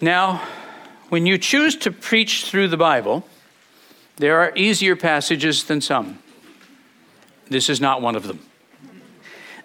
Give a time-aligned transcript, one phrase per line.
[0.00, 0.42] now,
[1.08, 3.26] when you choose to preach through the Bible,
[4.16, 6.18] there are easier passages than some.
[7.48, 8.40] This is not one of them.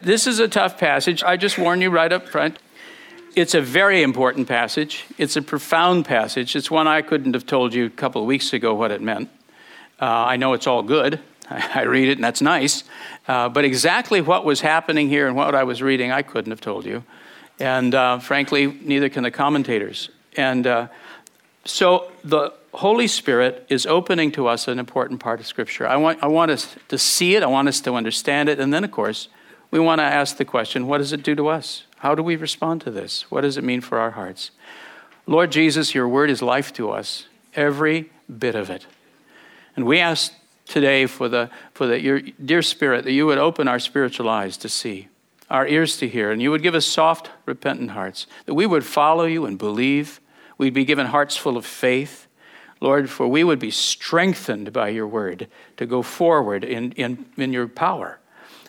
[0.02, 1.24] This is a tough passage.
[1.24, 2.60] I just warn you right up front.
[3.36, 5.06] It's a very important passage.
[5.18, 6.56] It's a profound passage.
[6.56, 9.30] It's one I couldn't have told you a couple of weeks ago what it meant.
[10.02, 11.20] Uh, I know it's all good.
[11.50, 12.84] I read it and that's nice.
[13.28, 16.62] Uh, but exactly what was happening here and what I was reading, I couldn't have
[16.62, 17.04] told you.
[17.60, 20.10] And uh, frankly, neither can the commentators.
[20.38, 20.88] And uh,
[21.66, 25.88] so the Holy Spirit is opening to us an important part of Scripture.
[25.88, 28.74] I want, I want us to see it, I want us to understand it, and
[28.74, 29.28] then, of course,
[29.70, 31.86] we want to ask the question what does it do to us?
[31.98, 33.32] How do we respond to this?
[33.32, 34.52] What does it mean for our hearts?
[35.26, 38.86] Lord Jesus, your word is life to us, every bit of it.
[39.76, 40.34] And we ask
[40.66, 44.58] today for, the, for the, your dear Spirit that you would open our spiritual eyes
[44.58, 45.08] to see,
[45.50, 48.86] our ears to hear, and you would give us soft, repentant hearts, that we would
[48.86, 50.20] follow you and believe
[50.58, 52.28] We'd be given hearts full of faith.
[52.80, 57.54] Lord, for we would be strengthened by your word to go forward in, in, in
[57.54, 58.20] your power,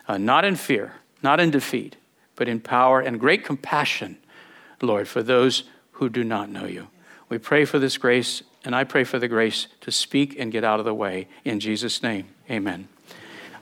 [0.07, 1.97] uh, not in fear, not in defeat,
[2.35, 4.17] but in power and great compassion,
[4.81, 5.63] Lord, for those
[5.93, 6.87] who do not know you.
[7.27, 10.63] We pray for this grace, and I pray for the grace to speak and get
[10.63, 11.27] out of the way.
[11.43, 12.87] In Jesus' name, amen.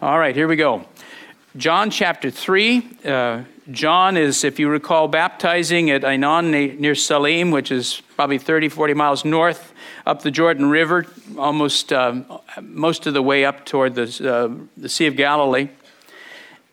[0.02, 0.86] All right, here we go.
[1.56, 2.98] John chapter 3.
[3.06, 8.68] Uh, John is, if you recall, baptizing at Aenon near Salim, which is probably 30,
[8.68, 9.74] 40 miles north
[10.06, 11.06] up the Jordan River,
[11.38, 12.22] almost uh,
[12.62, 15.70] most of the way up toward the, uh, the Sea of Galilee.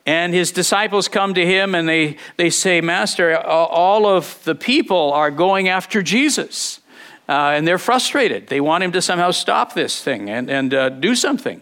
[0.04, 5.12] And his disciples come to him and they, they say, Master, all of the people
[5.12, 6.80] are going after Jesus.
[7.28, 8.48] Uh, and they're frustrated.
[8.48, 11.60] They want him to somehow stop this thing and, and uh, do something.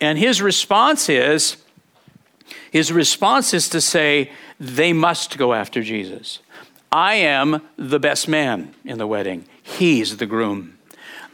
[0.00, 1.56] And his response is,
[2.74, 6.40] his response is to say, they must go after Jesus.
[6.90, 10.76] I am the best man in the wedding, he's the groom.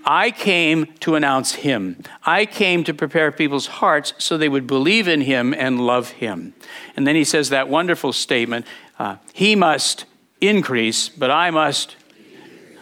[0.05, 2.03] I came to announce him.
[2.25, 6.53] I came to prepare people's hearts so they would believe in him and love him.
[6.95, 8.67] And then he says that wonderful statement
[8.99, 10.05] uh, He must
[10.43, 11.97] increase, but I must.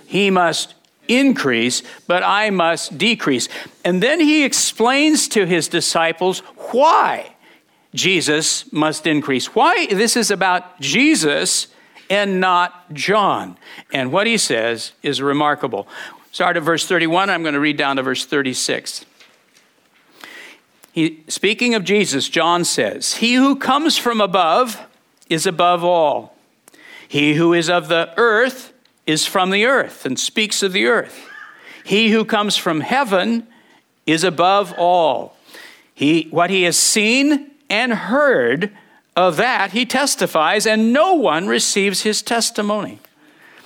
[0.05, 0.75] He must
[1.07, 3.49] increase, but I must decrease.
[3.85, 6.41] And then he explains to his disciples
[6.73, 7.37] why.
[7.95, 9.55] Jesus must increase.
[9.55, 11.69] Why this is about Jesus
[12.11, 13.57] and not John.
[13.93, 15.89] And what he says is remarkable.
[16.33, 19.05] Start at verse 31, I'm going to read down to verse 36.
[20.93, 24.85] He, speaking of Jesus, John says, He who comes from above
[25.29, 26.37] is above all.
[27.07, 28.73] He who is of the earth
[29.07, 31.27] is from the earth and speaks of the earth.
[31.85, 33.47] He who comes from heaven
[34.07, 35.37] is above all.
[35.95, 38.71] He, what he has seen and heard
[39.17, 43.01] of that he testifies, and no one receives his testimony.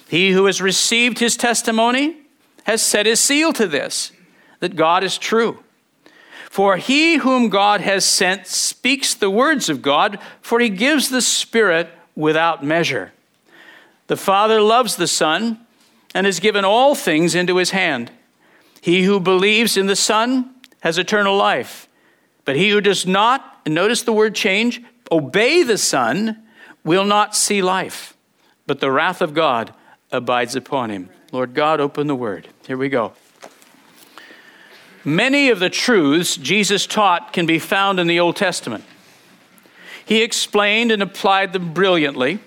[0.08, 2.16] He who has received his testimony
[2.64, 4.12] has set his seal to this,
[4.60, 5.62] that God is true.
[6.48, 11.22] For he whom God has sent speaks the words of God, for he gives the
[11.22, 13.12] Spirit without measure.
[14.06, 15.58] The Father loves the Son
[16.14, 18.10] and has given all things into his hand.
[18.82, 21.88] He who believes in the Son has eternal life,
[22.44, 26.42] but he who does not and notice the word change, obey the Son,
[26.84, 28.16] will not see life,
[28.66, 29.72] but the wrath of God
[30.10, 31.08] abides upon him.
[31.31, 32.48] Lord God, open the word.
[32.66, 33.12] Here we go.
[35.04, 38.84] Many of the truths Jesus taught can be found in the Old Testament.
[40.04, 42.41] He explained and applied them brilliantly,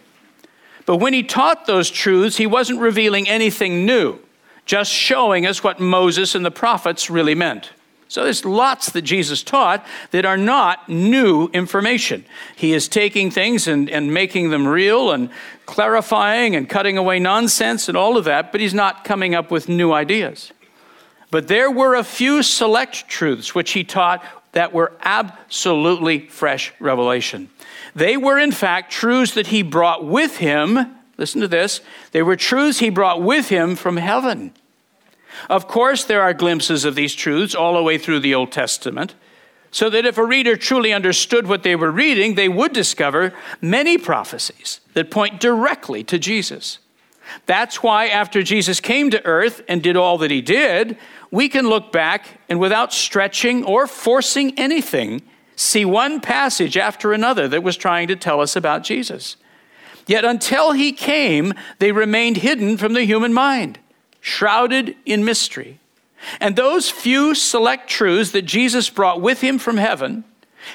[0.85, 4.20] but when he taught those truths, he wasn't revealing anything new,
[4.66, 7.72] just showing us what Moses and the prophets really meant.
[8.07, 12.23] So there's lots that Jesus taught that are not new information.
[12.55, 15.29] He is taking things and, and making them real and
[15.66, 19.67] clarifying and cutting away nonsense and all of that, but he's not coming up with
[19.67, 20.52] new ideas.
[21.31, 27.49] But there were a few select truths which he taught that were absolutely fresh revelation.
[27.96, 30.96] They were, in fact, truths that he brought with him.
[31.17, 31.81] Listen to this.
[32.11, 34.53] They were truths he brought with him from heaven.
[35.49, 39.16] Of course, there are glimpses of these truths all the way through the Old Testament,
[39.72, 43.97] so that if a reader truly understood what they were reading, they would discover many
[43.97, 46.79] prophecies that point directly to Jesus.
[47.46, 50.97] That's why, after Jesus came to earth and did all that he did,
[51.32, 55.22] we can look back and without stretching or forcing anything,
[55.55, 59.35] see one passage after another that was trying to tell us about Jesus.
[60.08, 63.79] Yet until he came, they remained hidden from the human mind,
[64.25, 65.79] shrouded in mystery.
[66.39, 70.23] And those few select truths that Jesus brought with him from heaven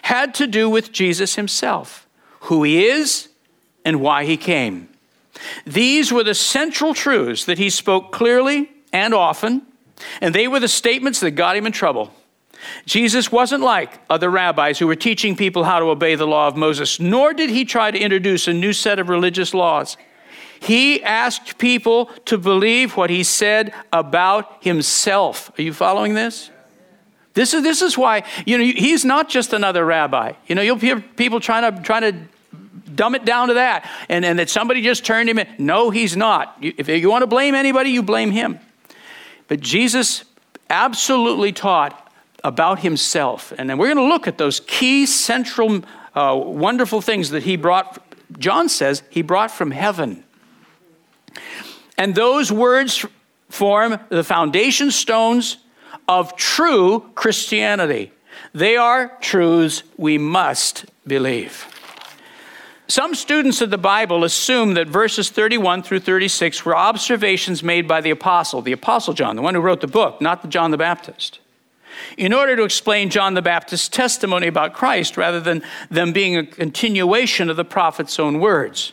[0.03, 2.07] had to do with Jesus himself,
[2.43, 3.29] who he is
[3.85, 4.89] and why he came.
[5.67, 9.63] These were the central truths that he spoke clearly and often,
[10.21, 12.15] and they were the statements that got him in trouble.
[12.87, 16.57] Jesus wasn't like other rabbis who were teaching people how to obey the law of
[16.57, 19.97] Moses, nor did he try to introduce a new set of religious laws.
[20.61, 25.51] He asked people to believe what he said about himself.
[25.59, 26.51] Are you following this?
[27.33, 30.35] This is, this is why, you know, he's not just another rabbi.
[30.47, 34.23] You know, you'll hear people trying to, trying to dumb it down to that and,
[34.23, 35.49] and that somebody just turned him in.
[35.59, 36.57] No, he's not.
[36.61, 38.59] If you want to blame anybody, you blame him.
[39.49, 40.25] But Jesus
[40.69, 42.13] absolutely taught
[42.45, 43.53] about himself.
[43.57, 45.83] And then we're going to look at those key, central,
[46.15, 48.03] uh, wonderful things that he brought,
[48.39, 50.25] John says, he brought from heaven.
[51.97, 53.05] And those words
[53.49, 55.59] form the foundation stones
[56.09, 58.13] of true Christianity.
[58.53, 61.67] They are truths we must believe.
[62.89, 68.01] Some students of the Bible assume that verses 31 through 36 were observations made by
[68.01, 70.77] the apostle, the apostle John, the one who wrote the book, not the John the
[70.77, 71.39] Baptist,
[72.17, 76.45] in order to explain John the Baptist's testimony about Christ rather than them being a
[76.45, 78.93] continuation of the prophet's own words.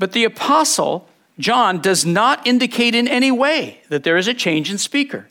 [0.00, 1.08] But the apostle
[1.38, 5.28] John does not indicate in any way that there is a change in speaker.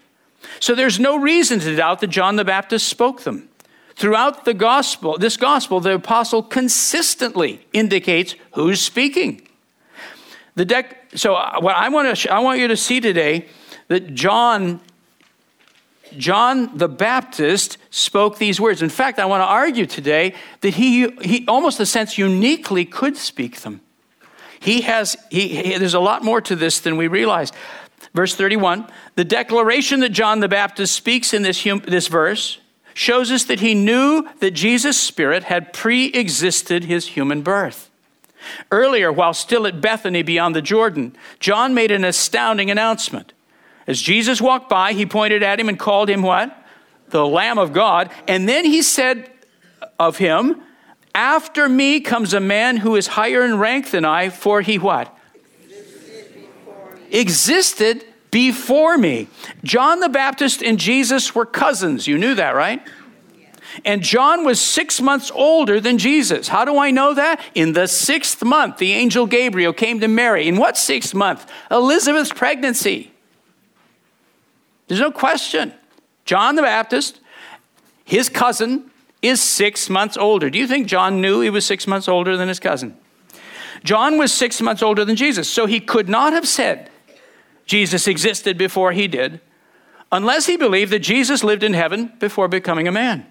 [0.60, 3.50] So there's no reason to doubt that John the Baptist spoke them.
[3.96, 9.48] Throughout the gospel, this gospel, the apostle consistently indicates who's speaking.
[10.56, 13.48] The dec- so uh, what I want to I want you to see today
[13.88, 14.82] that John
[16.18, 18.82] John the Baptist spoke these words.
[18.82, 23.16] In fact, I want to argue today that he he almost a sense uniquely could
[23.16, 23.82] speak them.
[24.64, 27.52] He has he, he there's a lot more to this than we realize.
[28.14, 32.60] Verse 31, the declaration that John the Baptist speaks in this, this verse
[32.94, 37.90] shows us that he knew that Jesus' spirit had pre existed his human birth.
[38.72, 43.34] Earlier, while still at Bethany beyond the Jordan, John made an astounding announcement.
[43.86, 46.56] As Jesus walked by, he pointed at him and called him what?
[47.10, 48.12] The Lamb of God.
[48.30, 49.30] And then he said
[50.00, 50.62] of him,
[51.16, 55.16] After me comes a man who is higher in rank than I, for he what?
[57.12, 59.28] Existed before me.
[59.64, 62.08] John the Baptist and Jesus were cousins.
[62.08, 62.82] You knew that, right?
[63.86, 66.48] And John was six months older than Jesus.
[66.48, 67.42] How do I know that?
[67.56, 70.48] In the sixth month, the angel Gabriel came to Mary.
[70.48, 71.50] In what sixth month?
[71.72, 73.12] Elizabeth's pregnancy.
[74.88, 75.74] There's no question.
[76.26, 77.20] John the Baptist,
[78.04, 78.92] his cousin,
[79.24, 80.50] is six months older.
[80.50, 82.98] Do you think John knew he was six months older than his cousin?
[83.84, 86.90] John was six months older than Jesus, so he could not have said,
[87.66, 89.42] Jesus existed before he did,
[90.12, 93.26] unless he believed that Jesus lived in heaven before becoming a man.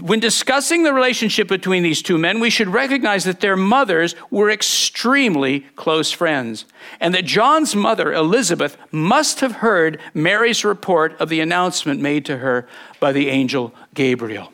[0.00, 4.50] When discussing the relationship between these two men, we should recognize that their mothers were
[4.50, 6.64] extremely close friends,
[6.98, 12.38] and that John's mother, Elizabeth, must have heard Mary's report of the announcement made to
[12.38, 12.66] her
[12.98, 14.52] by the angel Gabriel.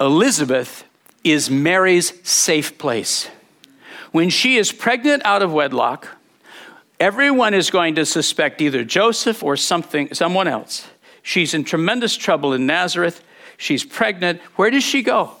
[0.00, 0.84] Elizabeth
[1.24, 3.28] is Mary's safe place.
[4.12, 6.18] When she is pregnant out of wedlock,
[7.00, 10.88] Everyone is going to suspect either Joseph or something, someone else.
[11.22, 13.22] She's in tremendous trouble in Nazareth.
[13.56, 14.40] She's pregnant.
[14.56, 15.32] Where does she go?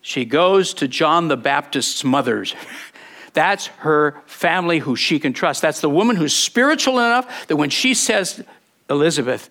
[0.00, 2.54] She goes to John the Baptist's mother's.
[3.32, 5.62] That's her family who she can trust.
[5.62, 8.42] That's the woman who's spiritual enough that when she says,
[8.90, 9.50] Elizabeth,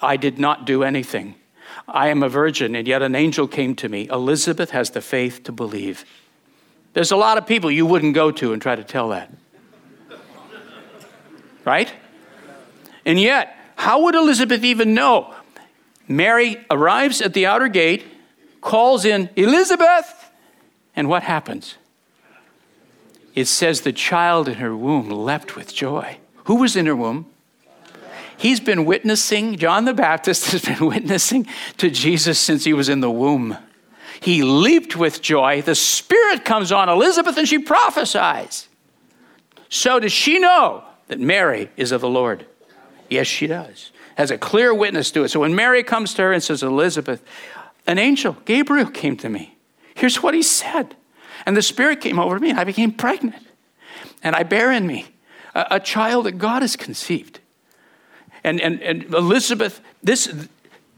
[0.00, 1.34] I did not do anything.
[1.86, 4.08] I am a virgin, and yet an angel came to me.
[4.08, 6.04] Elizabeth has the faith to believe.
[6.94, 9.30] There's a lot of people you wouldn't go to and try to tell that
[11.64, 11.92] right?
[13.04, 15.34] And yet, how would Elizabeth even know?
[16.06, 18.04] Mary arrives at the outer gate,
[18.60, 20.30] calls in Elizabeth,
[20.94, 21.76] and what happens?
[23.34, 26.18] It says the child in her womb leapt with joy.
[26.44, 27.26] Who was in her womb?
[28.44, 31.46] He's been witnessing, John the Baptist has been witnessing
[31.78, 33.56] to Jesus since he was in the womb.
[34.20, 35.62] He leaped with joy.
[35.62, 38.68] The Spirit comes on Elizabeth and she prophesies.
[39.70, 42.44] So does she know that Mary is of the Lord?
[43.08, 43.92] Yes, she does.
[44.16, 45.30] Has a clear witness to it.
[45.30, 47.24] So when Mary comes to her and says, Elizabeth,
[47.86, 49.56] an angel, Gabriel, came to me.
[49.94, 50.94] Here's what he said.
[51.46, 53.46] And the Spirit came over me and I became pregnant.
[54.22, 55.06] and I bear in me
[55.54, 57.40] a, a child that God has conceived.
[58.44, 60.26] And, and, and Elizabeth, this,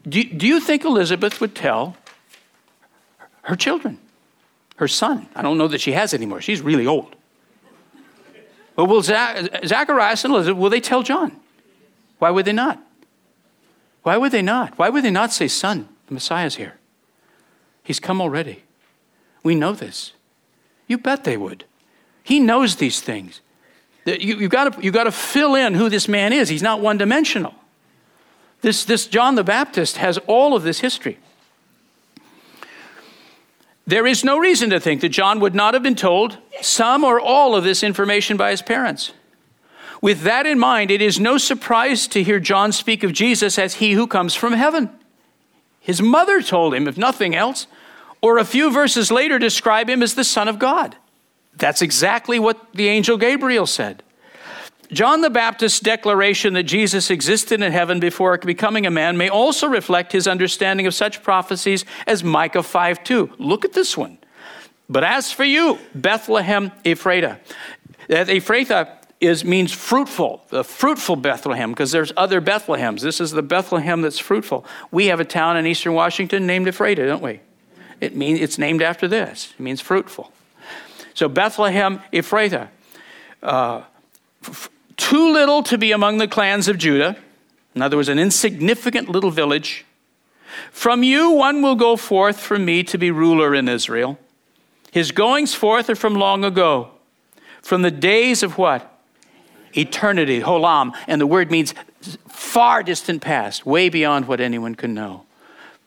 [0.07, 1.97] do, do you think Elizabeth would tell
[3.43, 3.99] her children,
[4.77, 5.29] her son?
[5.35, 6.41] I don't know that she has anymore.
[6.41, 7.15] She's really old.
[8.75, 11.33] But will Zach, Zacharias and Elizabeth, will they tell John?
[12.19, 12.83] Why would they not?
[14.03, 14.79] Why would they not?
[14.79, 16.79] Why would they not say, Son, the Messiah's here?
[17.83, 18.65] He's come already.
[19.43, 20.13] We know this.
[20.89, 21.65] You bet they would.
[22.23, 23.41] He knows these things.
[24.07, 26.49] You, have got to fill in who this man is.
[26.49, 27.55] He's not one dimensional.
[28.61, 31.19] This, this John the Baptist has all of this history.
[33.87, 37.21] There is no reason to think that John would not have been told some or
[37.21, 39.13] all of this information by his parents.
[40.01, 43.75] With that in mind, it is no surprise to hear John speak of Jesus as
[43.75, 44.91] he who comes from heaven.
[45.81, 47.67] His mother told him, if nothing else,
[48.21, 50.97] or a few verses later describe him as the Son of God.
[51.57, 54.03] That's exactly what the angel Gabriel said.
[54.93, 59.67] John the Baptist's declaration that Jesus existed in heaven before becoming a man may also
[59.67, 63.33] reflect his understanding of such prophecies as Micah 5 2.
[63.39, 64.19] Look at this one.
[64.89, 67.39] But as for you, Bethlehem Ephrathah,
[68.09, 68.89] that Ephrathah
[69.21, 73.01] is, means fruitful, the fruitful Bethlehem, because there's other Bethlehems.
[73.01, 74.65] This is the Bethlehem that's fruitful.
[74.93, 77.41] We have a town in eastern Washington named Ephrata, don't we?
[78.01, 79.55] It means it's named after this.
[79.59, 80.31] It means fruitful.
[81.17, 82.69] So Bethlehem Ephrathah,
[83.43, 83.83] uh,
[84.47, 84.69] f-
[84.99, 87.17] too little to be among the clans of Judah.
[87.75, 89.87] In other words, an insignificant little village.
[90.71, 94.19] From you one will go forth from me to be ruler in Israel.
[94.93, 96.91] His goings forth are from long ago,
[97.63, 98.93] from the days of what?
[99.75, 100.95] Eternity, holam.
[101.07, 101.73] And the word means
[102.29, 105.25] far distant past, way beyond what anyone can know.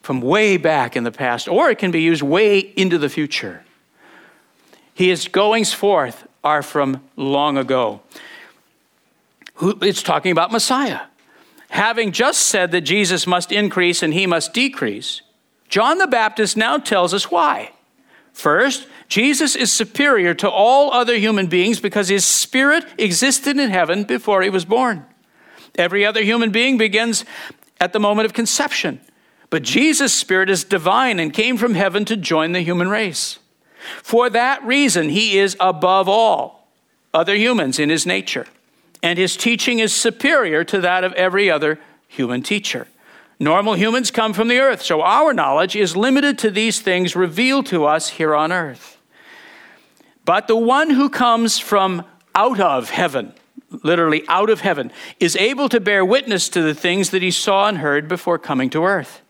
[0.02, 3.64] From way back in the past, or it can be used way into the future.
[5.00, 8.02] His goings forth are from long ago
[9.82, 11.00] it's talking about Messiah.
[11.70, 15.22] Having just said that Jesus must increase and he must decrease,
[15.70, 17.72] John the Baptist now tells us why.
[18.34, 24.04] First, Jesus is superior to all other human beings because his spirit existed in heaven
[24.04, 25.06] before he was born.
[25.76, 27.24] Every other human being begins
[27.80, 29.00] at the moment of conception,
[29.50, 33.40] but Jesus' spirit is divine and came from heaven to join the human race.
[34.04, 36.68] For that reason, he is above all
[37.14, 38.46] other humans in his nature
[39.02, 42.88] and his teaching is superior to that of every other human teacher.
[43.40, 47.66] Normal humans come from the earth, so our knowledge is limited to these things revealed
[47.68, 48.98] to us here on earth.
[50.26, 52.04] But the one who comes from
[52.36, 53.34] out of heaven,
[53.84, 57.70] literally out of heaven, is able to bear witness to the things that he saw
[57.70, 59.22] and heard before coming to earth.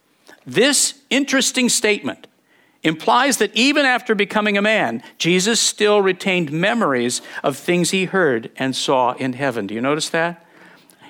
[0.46, 2.26] This interesting statement
[2.84, 8.52] implies that even after becoming a man, Jesus still retained memories of things he heard
[8.56, 9.68] and saw in heaven.
[9.68, 10.46] Do you notice that?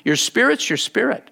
[0.03, 1.29] Your spirit's your spirit.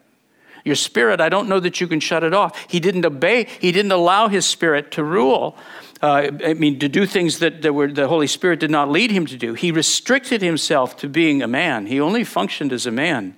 [0.64, 2.70] Your spirit, I don't know that you can shut it off.
[2.70, 5.58] He didn't obey, he didn't allow his spirit to rule.
[6.02, 9.10] Uh, I mean, to do things that, that were, the Holy Spirit did not lead
[9.10, 9.54] him to do.
[9.54, 11.88] He restricted himself to being a man.
[11.88, 13.36] He only functioned as a man.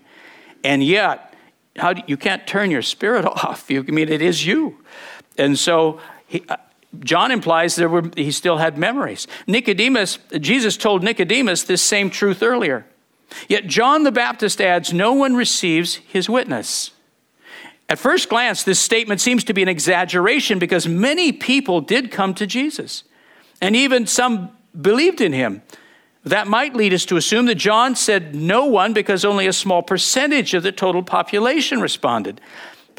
[0.64, 1.34] And yet,
[1.78, 3.70] how do, you can't turn your spirit off.
[3.70, 4.84] You, I mean, it is you.
[5.38, 6.58] And so, he, uh,
[7.00, 9.28] John implies there were, he still had memories.
[9.46, 12.86] Nicodemus, Jesus told Nicodemus this same truth earlier.
[13.48, 16.92] Yet John the Baptist adds, No one receives his witness.
[17.88, 22.34] At first glance, this statement seems to be an exaggeration because many people did come
[22.36, 23.04] to Jesus,
[23.62, 25.62] and even some believed in him.
[26.24, 29.82] That might lead us to assume that John said no one because only a small
[29.82, 32.42] percentage of the total population responded.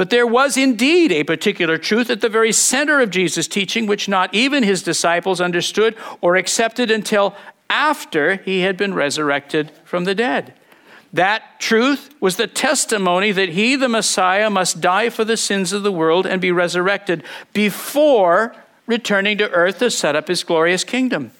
[0.00, 4.09] But there was indeed a particular truth at the very center of Jesus' teaching, which
[4.09, 7.37] not even his disciples understood or accepted until
[7.69, 10.54] after he had been resurrected from the dead.
[11.12, 15.83] That truth was the testimony that he, the Messiah, must die for the sins of
[15.83, 21.30] the world and be resurrected before returning to earth to set up his glorious kingdom.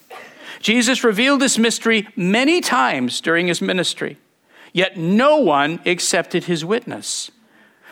[0.59, 4.19] Jesus revealed this mystery many times during his ministry,
[4.71, 7.31] yet no one accepted his witness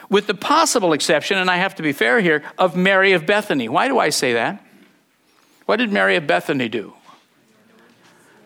[0.10, 3.70] with the possible exception, and I have to be fair here, of Mary of Bethany.
[3.70, 4.64] Why do I say that?
[5.66, 6.94] What did Mary of Bethany do?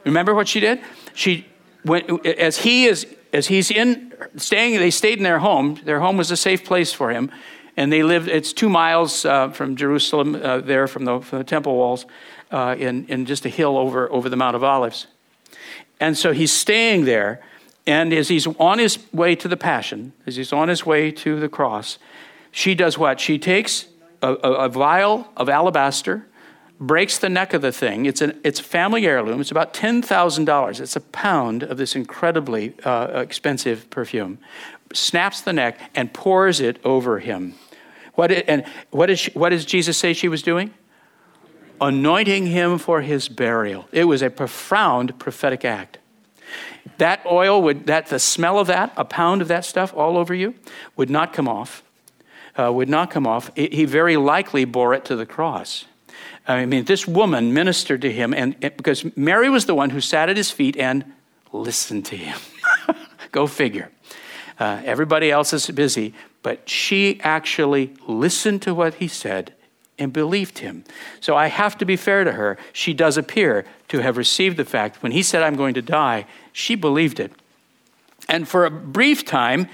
[0.03, 0.81] Remember what she did?
[1.13, 1.45] She
[1.85, 4.79] went as he is as he's in staying.
[4.79, 5.79] They stayed in their home.
[5.85, 7.31] Their home was a safe place for him,
[7.77, 8.27] and they lived.
[8.27, 12.05] It's two miles uh, from Jerusalem, uh, there from the, from the, temple walls,
[12.51, 15.07] uh, in in just a hill over over the Mount of Olives.
[15.99, 17.41] And so he's staying there,
[17.85, 21.39] and as he's on his way to the Passion, as he's on his way to
[21.39, 21.97] the cross,
[22.51, 23.19] she does what?
[23.19, 23.87] She takes
[24.21, 26.27] a, a, a vial of alabaster,
[26.79, 28.05] breaks the neck of the thing.
[28.05, 29.41] It's, an, it's a family heirloom.
[29.41, 30.79] It's about $10,000.
[30.79, 34.39] It's a pound of this incredibly uh, expensive perfume.
[34.93, 37.55] Snaps the neck and pours it over him.
[38.15, 40.73] What it, and what, is she, what does Jesus say she was doing?
[41.81, 43.87] Anointing him for his burial.
[43.91, 45.97] It was a profound prophetic act.
[46.97, 50.33] That oil would, that the smell of that, a pound of that stuff all over
[50.33, 50.55] you,
[50.95, 51.83] would not come off.
[52.57, 53.49] Uh, would not come off.
[53.55, 55.85] He very likely bore it to the cross.
[56.47, 60.01] I mean, this woman ministered to him, and, and because Mary was the one who
[60.01, 61.05] sat at his feet and
[61.51, 62.37] listened to him.
[63.31, 63.89] Go figure.
[64.59, 69.53] Uh, everybody else is busy, but she actually listened to what he said
[69.99, 70.83] and believed him.
[71.19, 72.57] So I have to be fair to her.
[72.71, 76.25] She does appear to have received the fact when he said, I'm going to die,
[76.51, 77.31] she believed it.
[78.27, 79.67] And for a brief time,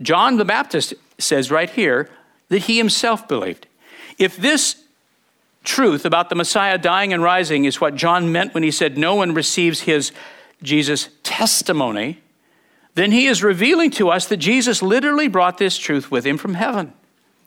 [0.00, 2.08] John the Baptist says right here
[2.48, 3.66] that he himself believed.
[4.18, 4.82] If this
[5.64, 9.14] truth about the Messiah dying and rising is what John meant when he said, No
[9.14, 10.12] one receives his
[10.62, 12.20] Jesus testimony,
[12.94, 16.54] then he is revealing to us that Jesus literally brought this truth with him from
[16.54, 16.92] heaven.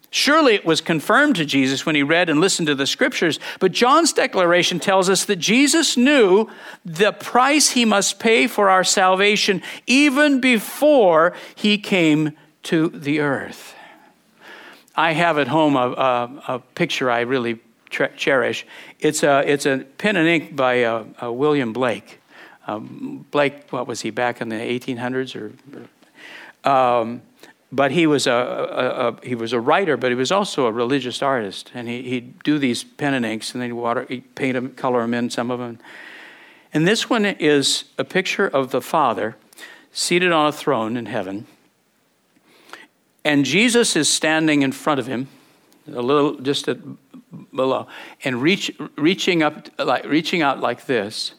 [0.09, 3.71] Surely it was confirmed to Jesus when he read and listened to the scriptures, but
[3.71, 6.50] John's declaration tells us that Jesus knew
[6.85, 12.31] the price he must pay for our salvation even before he came
[12.63, 13.75] to the earth.
[14.95, 17.59] I have at home a, a, a picture I really
[17.89, 18.65] cherish.
[19.00, 22.19] It's a, it's a pen and ink by uh, uh, William Blake.
[22.67, 25.35] Um, Blake, what was he, back in the 1800s?
[25.35, 27.21] Or, um,
[27.75, 30.72] but he was a, a, a, he was a writer, but he was also a
[30.72, 31.72] religious artist.
[31.74, 34.70] And he, he'd do these pen and inks, and then he'd, water, he'd paint them,
[34.70, 35.79] color them in, some of them.
[36.74, 39.36] And this one is a picture of the Father
[39.91, 41.48] seated on a throne in heaven.
[43.25, 45.27] And Jesus is standing in front of him,
[45.91, 46.77] a little just at
[47.53, 47.88] below,
[48.24, 51.34] and reach, reaching, up, like, reaching out like this.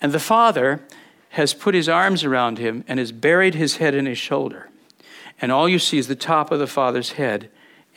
[0.00, 0.82] And the Father
[1.30, 4.68] has put his arms around him and has buried his head in his shoulder.
[5.44, 7.50] And all you see is the top of the Father's head.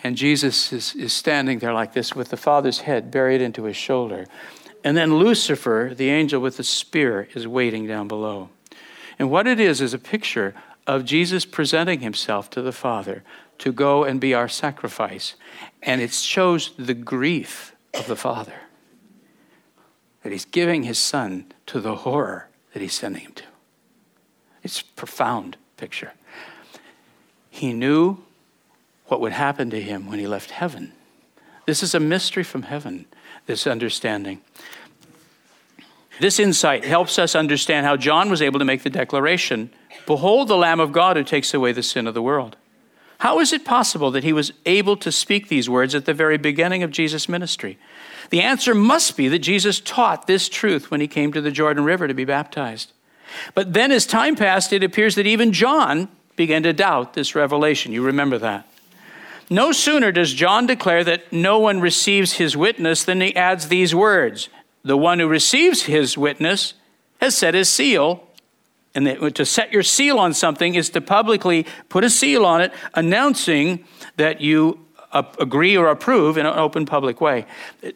[0.03, 3.77] And Jesus is, is standing there like this with the Father's head buried into his
[3.77, 4.25] shoulder.
[4.83, 8.49] And then Lucifer, the angel with the spear, is waiting down below.
[9.17, 10.55] And what it is is a picture
[10.85, 13.23] of Jesus presenting himself to the Father
[13.59, 15.35] to go and be our sacrifice.
[15.81, 18.59] And it shows the grief of the Father
[20.21, 23.43] that he's giving his son to the horror that he's sending him to.
[24.63, 26.11] It's a profound picture.
[27.57, 28.19] He knew
[29.07, 30.91] what would happen to him when he left heaven.
[31.65, 33.05] This is a mystery from heaven,
[33.47, 34.41] this understanding.
[36.19, 39.71] This insight helps us understand how John was able to make the declaration
[40.05, 42.57] Behold the Lamb of God who takes away the sin of the world.
[43.17, 46.37] How is it possible that he was able to speak these words at the very
[46.37, 47.79] beginning of Jesus' ministry?
[48.29, 51.83] The answer must be that Jesus taught this truth when he came to the Jordan
[51.83, 52.93] River to be baptized.
[53.55, 57.91] But then, as time passed, it appears that even John began to doubt this revelation.
[57.91, 58.69] You remember that.
[59.49, 63.93] No sooner does John declare that no one receives his witness than he adds these
[63.93, 64.47] words
[64.83, 66.73] The one who receives his witness
[67.19, 68.23] has set his seal
[68.95, 72.73] and to set your seal on something is to publicly put a seal on it,
[72.95, 74.79] announcing that you
[75.13, 77.45] agree or approve in an open public way.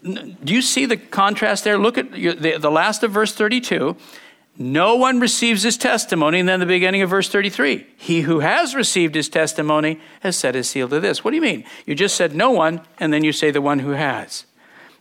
[0.03, 1.79] Do you see the contrast there?
[1.79, 3.95] Look at the last of verse 32.
[4.57, 7.87] No one receives his testimony, and then the beginning of verse 33.
[7.97, 11.23] He who has received his testimony has set his seal to this.
[11.23, 11.63] What do you mean?
[11.85, 14.45] You just said no one, and then you say the one who has.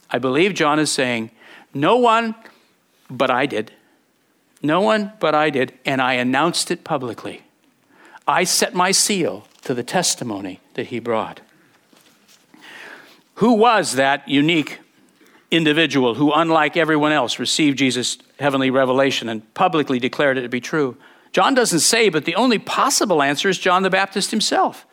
[0.08, 1.30] I believe John is saying,
[1.74, 2.34] no one,
[3.08, 3.72] but I did.
[4.62, 7.42] No one but I did, and I announced it publicly.
[8.26, 11.40] I set my seal to the testimony that he brought.
[13.34, 14.78] Who was that unique
[15.50, 20.60] individual who, unlike everyone else, received Jesus' heavenly revelation and publicly declared it to be
[20.60, 20.96] true?
[21.32, 24.86] John doesn't say, but the only possible answer is John the Baptist himself.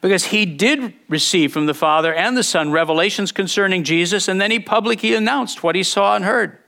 [0.00, 4.50] Because he did receive from the Father and the Son revelations concerning Jesus, and then
[4.50, 6.58] he publicly announced what he saw and heard.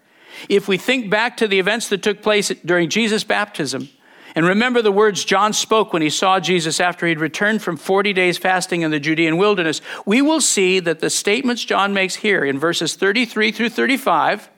[0.49, 3.89] If we think back to the events that took place during Jesus' baptism,
[4.35, 8.13] and remember the words John spoke when he saw Jesus after he'd returned from 40
[8.13, 12.45] days fasting in the Judean wilderness, we will see that the statements John makes here
[12.45, 14.51] in verses 33 through 35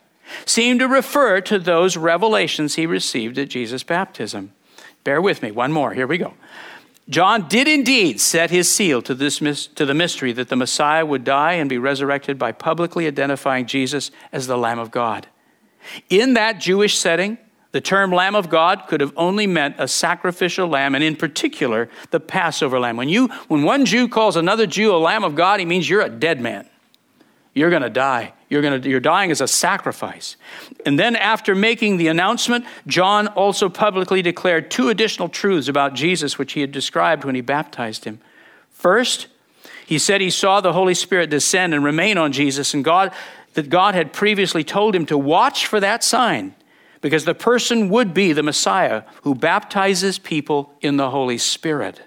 [0.47, 4.53] seem to refer to those revelations he received at Jesus' baptism.
[5.05, 5.93] Bear with me, one more.
[5.93, 6.35] Here we go.
[7.09, 11.23] John did indeed set his seal to, this, to the mystery that the Messiah would
[11.23, 15.29] die and be resurrected by publicly identifying Jesus as the Lamb of God.
[16.11, 17.39] In that Jewish setting,
[17.77, 21.91] the term Lamb of God could have only meant a sacrificial lamb, and in particular,
[22.11, 22.97] the Passover lamb.
[22.97, 26.01] When, you, when one Jew calls another Jew a Lamb of God, he means you're
[26.01, 26.67] a dead man.
[27.53, 28.33] You're going to die.
[28.49, 30.37] You're, gonna, you're dying as a sacrifice.
[30.87, 36.39] And then, after making the announcement, John also publicly declared two additional truths about Jesus,
[36.39, 38.21] which he had described when he baptized him.
[38.71, 39.27] First,
[39.85, 43.13] he said he saw the Holy Spirit descend and remain on Jesus, and God,
[43.53, 46.55] that God had previously told him to watch for that sign,
[47.01, 52.01] because the person would be the Messiah who baptizes people in the Holy Spirit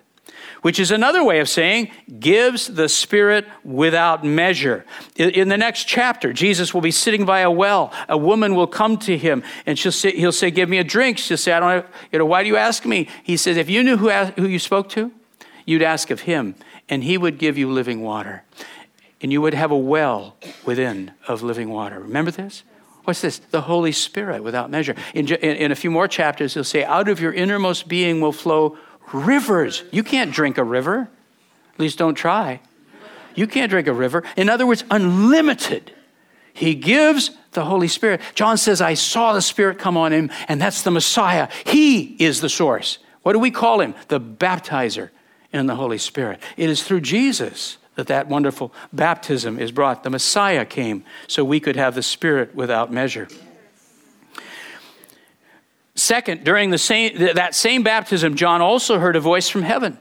[0.61, 4.85] which is another way of saying gives the Spirit without measure.
[5.15, 7.93] In the next chapter, Jesus will be sitting by a well.
[8.07, 11.17] A woman will come to him and she'll say, he'll say, Give me a drink.
[11.17, 13.07] She'll say, I don't have, you know, why do you ask me?
[13.23, 15.11] He says, If you knew who, who you spoke to,
[15.65, 16.55] you'd ask of him,
[16.87, 18.43] and he would give you living water.
[19.21, 21.99] And you would have a well within of living water.
[21.99, 22.63] Remember this?
[23.09, 23.39] What's this?
[23.39, 24.93] The Holy Spirit without measure.
[25.15, 28.31] In, in, in a few more chapters, he'll say, Out of your innermost being will
[28.31, 28.77] flow
[29.11, 29.83] Rivers.
[29.91, 31.09] You can't drink a river.
[31.73, 32.61] At least don't try.
[33.33, 34.23] You can't drink a river.
[34.37, 35.91] In other words, unlimited.
[36.53, 38.21] He gives the Holy Spirit.
[38.35, 41.47] John says, I saw the Spirit come on him, and that's the Messiah.
[41.65, 42.99] He is the source.
[43.23, 43.95] What do we call him?
[44.09, 45.09] The baptizer
[45.51, 46.39] in the Holy Spirit.
[46.57, 50.03] It is through Jesus that that wonderful baptism is brought.
[50.03, 53.27] The Messiah came so we could have the Spirit without measure.
[55.95, 59.99] Second, during the same, that same baptism, John also heard a voice from heaven,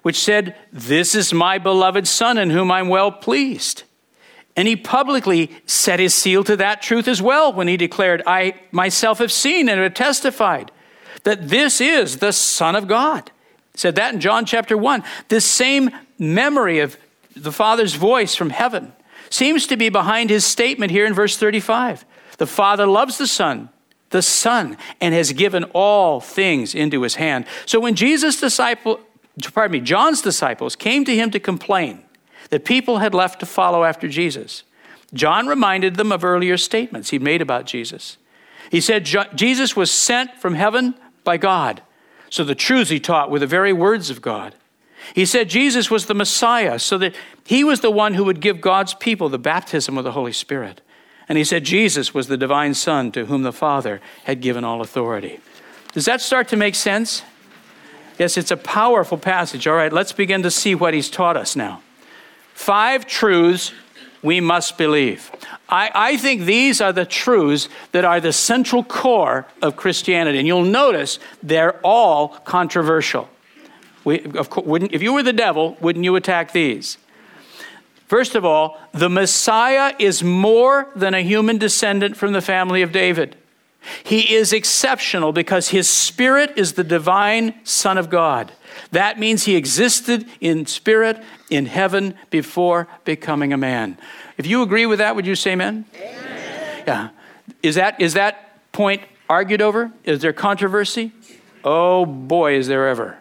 [0.00, 3.82] which said, This is my beloved Son in whom I'm well pleased.
[4.56, 8.54] And he publicly set his seal to that truth as well when he declared, I
[8.72, 10.70] myself have seen and have testified
[11.24, 13.30] that this is the Son of God.
[13.72, 15.04] He said that in John chapter 1.
[15.28, 16.96] This same memory of
[17.36, 18.92] the Father's voice from heaven
[19.30, 22.04] seems to be behind his statement here in verse 35.
[22.38, 23.68] The Father loves the Son
[24.10, 27.44] the Son, and has given all things into his hand.
[27.64, 29.00] So when Jesus' disciple,
[29.52, 32.02] pardon me, John's disciples came to him to complain
[32.50, 34.62] that people had left to follow after Jesus,
[35.12, 38.16] John reminded them of earlier statements he made about Jesus.
[38.70, 40.94] He said Jesus was sent from heaven
[41.24, 41.82] by God.
[42.30, 44.54] So the truths he taught were the very words of God.
[45.14, 47.14] He said Jesus was the Messiah, so that
[47.44, 50.80] he was the one who would give God's people the baptism of the Holy Spirit.
[51.28, 54.80] And he said Jesus was the divine Son to whom the Father had given all
[54.80, 55.40] authority.
[55.92, 57.22] Does that start to make sense?
[58.18, 59.66] Yes, it's a powerful passage.
[59.66, 61.82] All right, let's begin to see what he's taught us now.
[62.54, 63.72] Five truths
[64.22, 65.30] we must believe.
[65.68, 70.38] I, I, think these are the truths that are the central core of Christianity.
[70.38, 73.28] And you'll notice they're all controversial.
[74.06, 76.96] We, of course, if you were the devil, wouldn't you attack these?
[78.06, 82.92] First of all, the Messiah is more than a human descendant from the family of
[82.92, 83.34] David.
[84.04, 88.52] He is exceptional because his spirit is the divine Son of God.
[88.92, 93.98] That means he existed in spirit in heaven before becoming a man.
[94.38, 95.84] If you agree with that, would you say amen?
[95.96, 96.84] amen.
[96.86, 97.08] Yeah.
[97.60, 99.90] Is that, is that point argued over?
[100.04, 101.10] Is there controversy?
[101.64, 103.18] Oh boy, is there ever.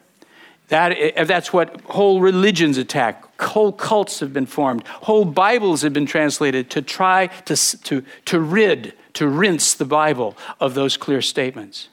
[0.70, 3.40] That, that's what whole religions attack.
[3.40, 4.88] Whole cults have been formed.
[4.88, 10.36] Whole Bibles have been translated to try to, to, to rid, to rinse the Bible
[10.60, 11.90] of those clear statements.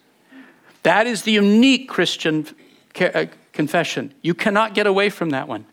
[0.85, 2.47] That is the unique Christian
[2.99, 4.15] uh, confession.
[4.23, 5.67] You cannot get away from that one.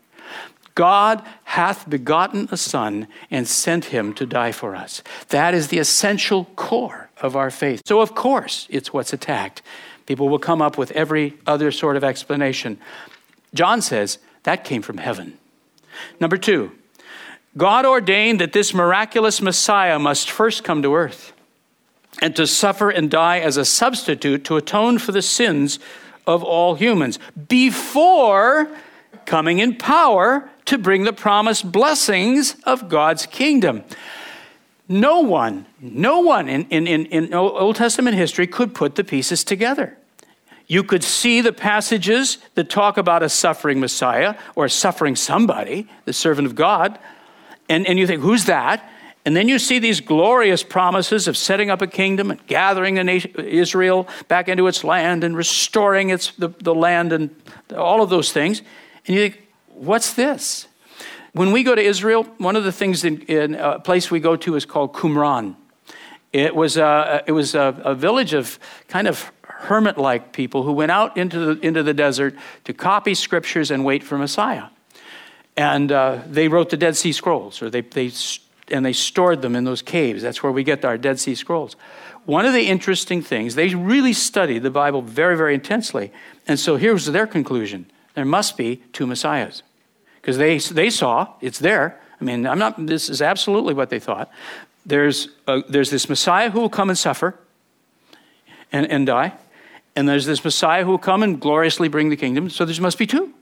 [0.74, 5.02] God hath begotten a Son and sent him to die for us.
[5.28, 7.82] That is the essential core of our faith.
[7.84, 9.62] So, of course, it's what's attacked.
[10.06, 12.78] People will come up with every other sort of explanation.
[13.54, 15.38] John says that came from heaven.
[16.18, 16.72] Number two,
[17.56, 21.32] God ordained that this miraculous Messiah must first come to earth
[22.22, 25.78] and to suffer and die as a substitute to atone for the sins
[26.26, 28.68] of all humans before
[29.26, 33.84] coming in power to bring the promised blessings of God's kingdom.
[34.90, 39.96] No one, no one in, in, in, Old Testament history could put the pieces together.
[40.66, 45.88] You could see the passages that talk about a suffering Messiah or a suffering somebody,
[46.06, 46.98] the servant of God,
[47.68, 48.90] and, and you think, who's that?
[49.24, 53.32] And then you see these glorious promises of setting up a kingdom and gathering nation,
[53.36, 57.30] Israel back into its land and restoring its, the, the land and
[57.76, 58.60] all of those things.
[59.06, 60.66] And you think, what's this?
[61.32, 64.36] When we go to Israel, one of the things in, in a place we go
[64.36, 65.54] to is called Qumran.
[66.32, 70.72] It was a, it was a, a village of kind of hermit like people who
[70.72, 74.64] went out into the, into the desert to copy scriptures and wait for Messiah.
[75.56, 78.10] And uh, they wrote the Dead Sea Scrolls, or they, they,
[78.70, 80.22] and they stored them in those caves.
[80.22, 81.76] That's where we get our Dead Sea Scrolls.
[82.24, 86.12] One of the interesting things, they really studied the Bible very, very intensely.
[86.46, 89.62] And so here's their conclusion there must be two Messiahs
[90.20, 92.00] because they, they saw it's there.
[92.20, 94.30] I mean, I'm not, this is absolutely what they thought.
[94.86, 97.38] there's, a, there's this Messiah who will come and suffer
[98.72, 99.32] and, and die,
[99.96, 102.48] and there's this Messiah who will come and gloriously bring the kingdom.
[102.48, 103.34] So there must be two.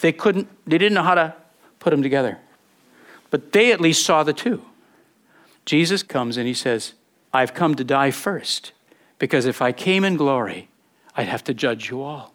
[0.00, 1.34] They couldn't, they didn't know how to
[1.78, 2.38] put them together.
[3.30, 4.64] But they at least saw the two.
[5.64, 6.92] Jesus comes and he says,
[7.32, 8.72] I've come to die first,
[9.18, 10.68] because if I came in glory,
[11.16, 12.33] I'd have to judge you all.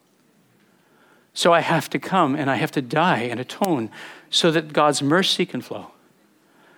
[1.33, 3.89] So I have to come and I have to die and atone
[4.29, 5.91] so that God's mercy can flow.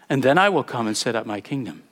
[0.10, 1.84] And then I will come and set up my kingdom.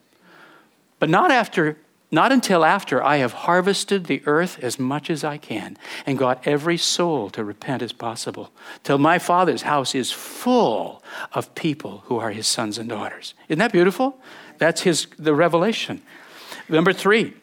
[1.00, 1.78] But not after
[2.12, 6.45] not until after I have harvested the earth as much as I can and got
[6.48, 8.52] every soul to repent as possible,
[8.84, 13.36] till my Father's house is full of people who are his sons and daughters.
[13.48, 14.19] Isn't that beautiful?
[14.58, 16.02] That's his the revelation.
[16.67, 17.34] Number 3.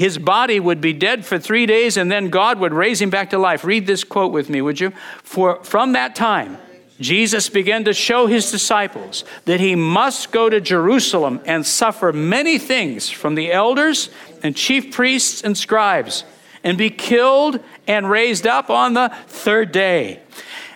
[0.00, 3.28] His body would be dead for 3 days and then God would raise him back
[3.30, 3.64] to life.
[3.64, 4.94] Read this quote with me, would you?
[5.22, 6.56] For from that time
[6.98, 12.56] Jesus began to show his disciples that he must go to Jerusalem and suffer many
[12.56, 14.08] things from the elders
[14.42, 16.24] and chief priests and scribes
[16.64, 20.20] and be killed and raised up on the third day.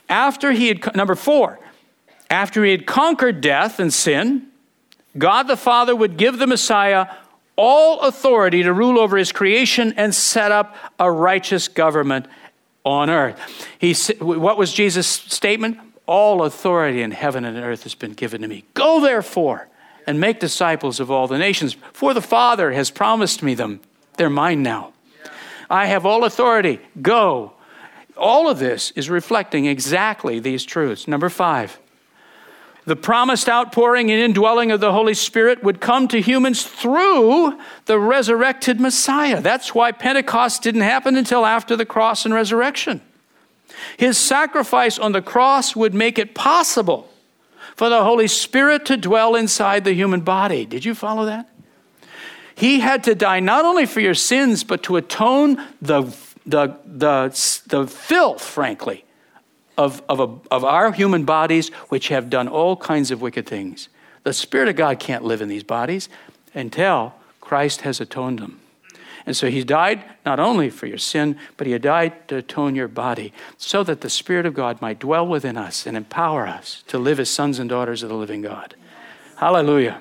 [0.06, 1.58] After he had, number four,
[2.28, 4.48] after he had conquered death and sin,
[5.16, 7.06] God the Father would give the Messiah
[7.56, 12.26] all authority to rule over his creation and set up a righteous government
[12.84, 13.38] on earth.
[13.78, 15.78] He, what was Jesus' statement?
[16.06, 18.64] All authority in heaven and earth has been given to me.
[18.74, 19.68] Go therefore
[20.06, 23.80] and make disciples of all the nations, for the Father has promised me them.
[24.16, 24.92] They're mine now.
[25.70, 26.80] I have all authority.
[27.00, 27.54] Go.
[28.16, 31.08] All of this is reflecting exactly these truths.
[31.08, 31.78] Number five,
[32.86, 37.98] the promised outpouring and indwelling of the Holy Spirit would come to humans through the
[37.98, 39.40] resurrected Messiah.
[39.40, 43.00] That's why Pentecost didn't happen until after the cross and resurrection.
[43.96, 47.10] His sacrifice on the cross would make it possible
[47.74, 50.64] for the Holy Spirit to dwell inside the human body.
[50.66, 51.48] Did you follow that?
[52.54, 56.02] He had to die not only for your sins, but to atone the,
[56.46, 59.04] the, the, the filth, frankly,
[59.76, 63.88] of, of, a, of our human bodies, which have done all kinds of wicked things.
[64.22, 66.08] The Spirit of God can't live in these bodies
[66.54, 68.60] until Christ has atoned them.
[69.26, 72.88] And so he died not only for your sin, but he died to atone your
[72.88, 76.98] body so that the Spirit of God might dwell within us and empower us to
[76.98, 78.74] live as sons and daughters of the living God.
[79.36, 80.00] Hallelujah.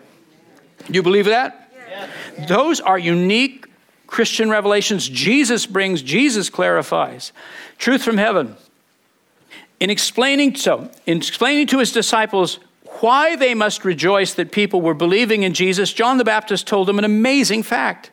[0.89, 1.71] You believe that?
[1.89, 2.49] Yes.
[2.49, 3.67] Those are unique
[4.07, 7.31] Christian revelations Jesus brings, Jesus clarifies.
[7.77, 8.57] Truth from heaven.
[9.83, 12.57] In explaining so, in explaining to his disciples
[13.01, 16.99] why they must rejoice that people were believing in Jesus, John the Baptist told them
[16.99, 18.09] an amazing fact.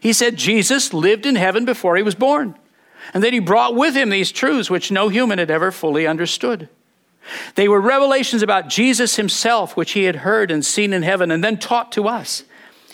[0.00, 2.54] He said Jesus lived in heaven before he was born,
[3.12, 6.70] and that he brought with him these truths which no human had ever fully understood.
[7.56, 11.44] They were revelations about Jesus himself, which he had heard and seen in heaven and
[11.44, 12.44] then taught to us.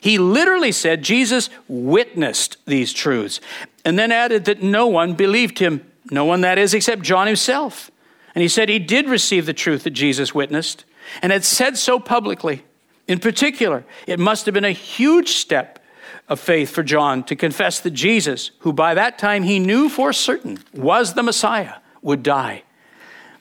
[0.00, 3.40] He literally said Jesus witnessed these truths
[3.84, 7.92] and then added that no one believed him, no one that is, except John himself.
[8.38, 10.84] And he said he did receive the truth that Jesus witnessed
[11.22, 12.62] and had said so publicly.
[13.08, 15.84] In particular, it must have been a huge step
[16.28, 20.12] of faith for John to confess that Jesus, who by that time he knew for
[20.12, 22.62] certain was the Messiah, would die.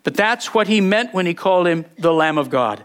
[0.01, 2.83] But that's what he meant when he called him the Lamb of God.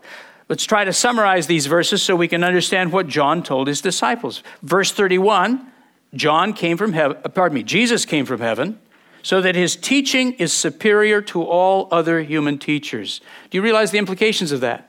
[0.51, 4.43] Let's try to summarize these verses so we can understand what John told his disciples.
[4.61, 5.67] Verse 31,
[6.13, 8.79] John came from heaven, uh, pardon me, Jesus came from heaven
[9.23, 13.21] so that his teaching is superior to all other human teachers.
[13.51, 14.89] Do you realize the implications of that?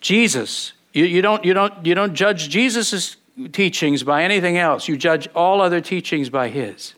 [0.00, 3.18] Jesus you, you, don't, you, don't, you don't judge Jesus'
[3.52, 4.88] teachings by anything else.
[4.88, 6.94] You judge all other teachings by his.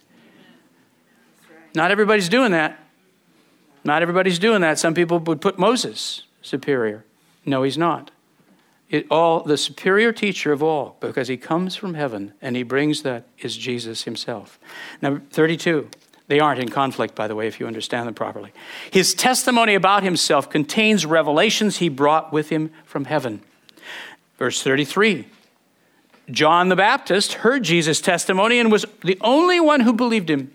[1.75, 2.79] Not everybody's doing that.
[3.83, 4.79] Not everybody's doing that.
[4.79, 7.05] Some people would put Moses superior.
[7.45, 8.13] No, he's not.
[8.91, 13.03] It all the superior teacher of all, because he comes from heaven and he brings
[13.03, 14.59] that is Jesus himself.
[15.03, 15.89] Number 32.
[16.29, 18.53] They aren't in conflict, by the way, if you understand them properly.
[18.91, 23.41] His testimony about himself contains revelations he brought with him from heaven.
[24.39, 25.27] Verse 33
[26.31, 30.53] John the Baptist heard Jesus' testimony and was the only one who believed him.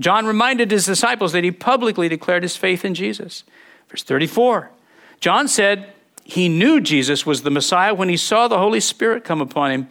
[0.00, 3.44] John reminded his disciples that he publicly declared his faith in Jesus.
[3.88, 4.70] Verse 34
[5.20, 5.92] John said
[6.28, 9.88] he knew Jesus was the Messiah when he saw the Holy Spirit come upon him,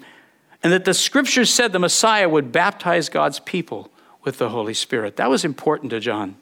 [0.62, 3.90] and that the scriptures said the Messiah would baptize God's people
[4.26, 5.16] with the Holy Spirit.
[5.16, 6.36] That was important to John.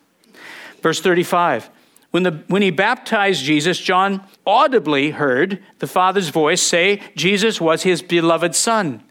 [0.82, 1.70] Verse 35
[2.10, 7.84] when, the, when he baptized Jesus, John audibly heard the Father's voice say Jesus was
[7.84, 9.04] his beloved Son.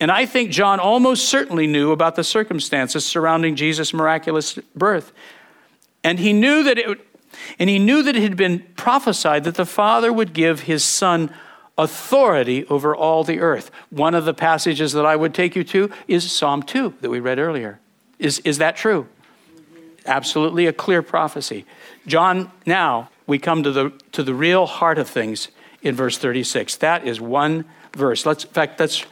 [0.00, 5.12] And I think John almost certainly knew about the circumstances surrounding Jesus' miraculous birth.
[6.02, 7.06] And he knew that it
[7.58, 11.30] and he knew that it had been prophesied that the Father would give his son
[11.76, 13.70] authority over all the earth.
[13.90, 17.20] One of the passages that I would take you to is Psalm 2 that we
[17.20, 17.80] read earlier.
[18.18, 19.08] Is, is that true?
[20.06, 21.64] Absolutely a clear prophecy.
[22.06, 25.48] John, now we come to the, to the real heart of things
[25.82, 26.76] in verse 36.
[26.76, 28.26] That is one verse.
[28.26, 29.04] Let's, in fact, let's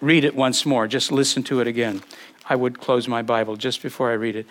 [0.00, 0.86] read it once more.
[0.86, 2.02] Just listen to it again.
[2.48, 4.46] I would close my Bible just before I read it.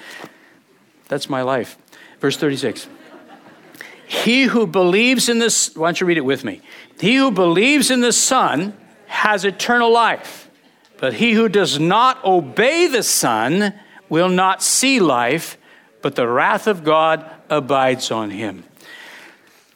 [1.07, 1.77] That's my life.
[2.19, 2.87] Verse 36.
[4.07, 6.61] He who believes in this, why don't you read it with me?
[6.99, 8.75] He who believes in the Son
[9.07, 10.49] has eternal life,
[10.97, 13.73] but he who does not obey the Son
[14.09, 15.57] will not see life,
[16.01, 18.63] but the wrath of God abides on him.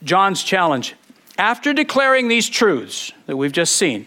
[0.03, 0.95] John's challenge.
[1.37, 4.05] After declaring these truths that we've just seen,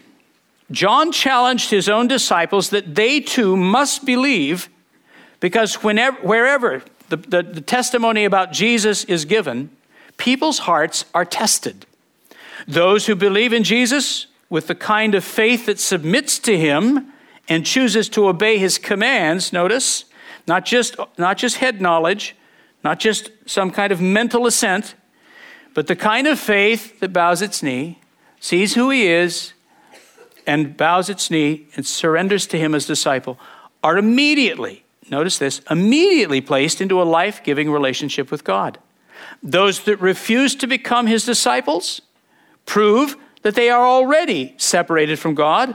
[0.70, 4.68] John challenged his own disciples that they too must believe
[5.40, 9.70] because whenever, wherever the, the, the testimony about Jesus is given,
[10.22, 11.84] people's hearts are tested.
[12.68, 17.12] Those who believe in Jesus with the kind of faith that submits to him
[17.48, 20.04] and chooses to obey his commands, notice,
[20.46, 22.36] not just, not just head knowledge,
[22.84, 24.94] not just some kind of mental assent,
[25.74, 27.98] but the kind of faith that bows its knee,
[28.38, 29.54] sees who he is,
[30.46, 33.40] and bows its knee and surrenders to him as disciple,
[33.82, 38.78] are immediately, notice this, immediately placed into a life giving relationship with God.
[39.42, 42.00] Those that refuse to become his disciples
[42.64, 45.74] prove that they are already separated from God,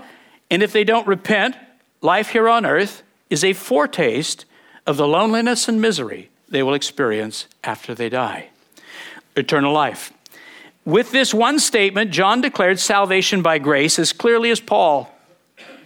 [0.50, 1.56] and if they don't repent,
[2.02, 4.46] life here on earth is a foretaste
[4.86, 8.50] of the loneliness and misery they will experience after they die.
[9.36, 10.14] Eternal life.
[10.86, 15.14] With this one statement, John declared salvation by grace as clearly as Paul.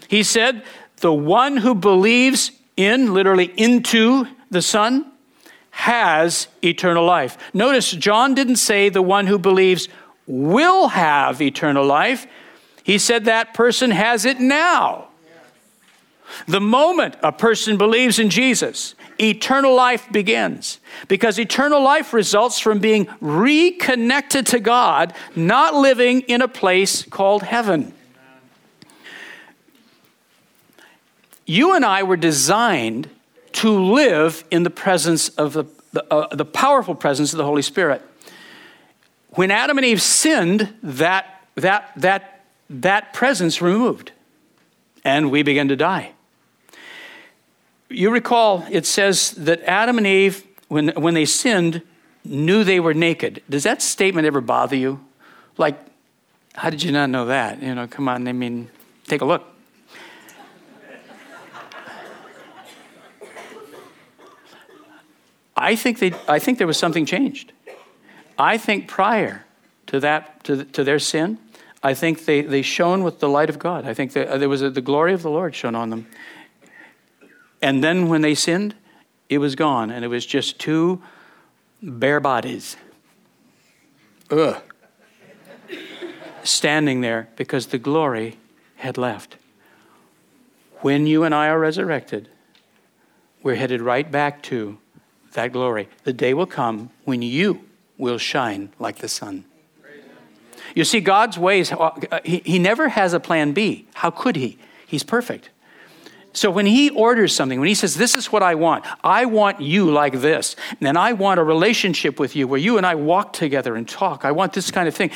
[0.08, 0.64] He said,
[0.98, 5.11] The one who believes in, literally into, the Son
[5.72, 7.38] has eternal life.
[7.54, 9.88] Notice, John didn't say the one who believes
[10.28, 12.28] will have eternal life.
[12.84, 15.08] He said that person has it now.
[16.48, 20.80] The moment a person believes in Jesus, eternal life begins.
[21.08, 27.44] Because eternal life results from being reconnected to God, not living in a place called
[27.44, 27.94] heaven.
[31.46, 33.10] You and I were designed
[33.62, 37.62] to live in the presence of the, the, uh, the powerful presence of the Holy
[37.62, 38.02] Spirit.
[39.36, 44.14] When Adam and Eve sinned, that, that, that, that presence removed,
[45.04, 46.14] and we began to die.
[47.88, 51.84] You recall it says that Adam and Eve, when, when they sinned,
[52.26, 53.44] knew they were naked.
[53.48, 55.06] Does that statement ever bother you?
[55.60, 55.80] Like,
[56.56, 57.62] how did you not know that?
[57.62, 58.72] You know, come on, I mean,
[59.06, 59.51] take a look.
[65.62, 67.54] I think, they, I think there was something changed.
[68.38, 69.46] I think prior
[69.88, 71.38] to that, to, to their sin,
[71.84, 73.86] I think they, they shone with the light of God.
[73.86, 76.08] I think that, uh, there was a, the glory of the Lord shone on them.
[77.62, 78.74] And then when they sinned,
[79.30, 81.02] it was gone, and it was just two
[81.82, 82.76] bare bodies.
[84.32, 84.62] Ugh.
[86.44, 88.38] Standing there because the glory
[88.78, 89.38] had left.
[90.82, 92.30] When you and I are resurrected,
[93.44, 94.80] we're headed right back to
[95.34, 95.90] that glory.
[96.04, 97.62] The day will come when you
[97.98, 99.46] will shine like the sun.
[100.76, 101.92] You see, God's ways, uh,
[102.24, 103.88] he, he never has a plan B.
[103.94, 104.58] How could he?
[104.88, 105.50] He's perfect.
[106.34, 109.60] So when he orders something, when he says, This is what I want, I want
[109.60, 113.34] you like this, and I want a relationship with you where you and I walk
[113.34, 115.12] together and talk, I want this kind of thing.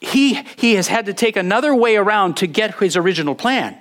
[0.00, 3.78] He, he has had to take another way around to get his original plan.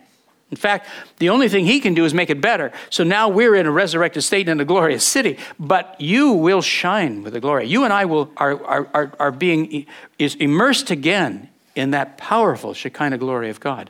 [0.51, 2.73] In fact, the only thing he can do is make it better.
[2.89, 7.23] So now we're in a resurrected state in a glorious city, but you will shine
[7.23, 7.67] with the glory.
[7.67, 9.85] You and I will, are, are, are, being
[10.19, 13.89] is immersed again in that powerful Shekinah glory of God.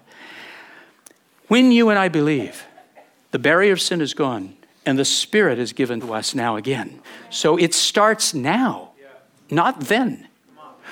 [1.47, 2.63] When you and I believe,
[3.31, 7.01] the barrier of sin is gone and the Spirit is given to us now again.
[7.31, 8.91] So it starts now,
[9.49, 10.27] not then.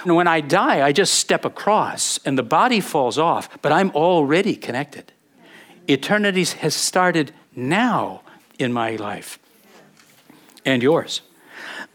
[0.04, 3.92] And when I die, I just step across and the body falls off, but I'm
[3.92, 5.12] already connected.
[5.90, 8.22] Eternity has started now
[8.60, 9.40] in my life
[10.66, 11.22] and yours.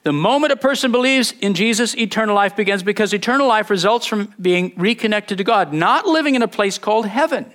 [0.02, 4.34] The moment a person believes in Jesus, eternal life begins because eternal life results from
[4.40, 7.52] being reconnected to God, not living in a place called heaven.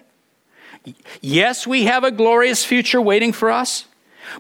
[1.22, 3.86] Yes, we have a glorious future waiting for us,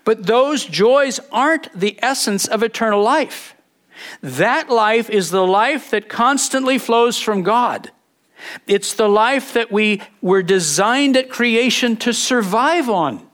[0.06, 3.56] but those joys aren't the essence of eternal life.
[4.22, 7.92] That life is the life that constantly flows from God.
[8.68, 13.28] It's the life that we were designed at creation to survive on.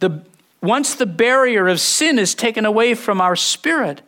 [0.00, 0.22] The,
[0.62, 4.02] once the barrier of sin is taken away from our spirit,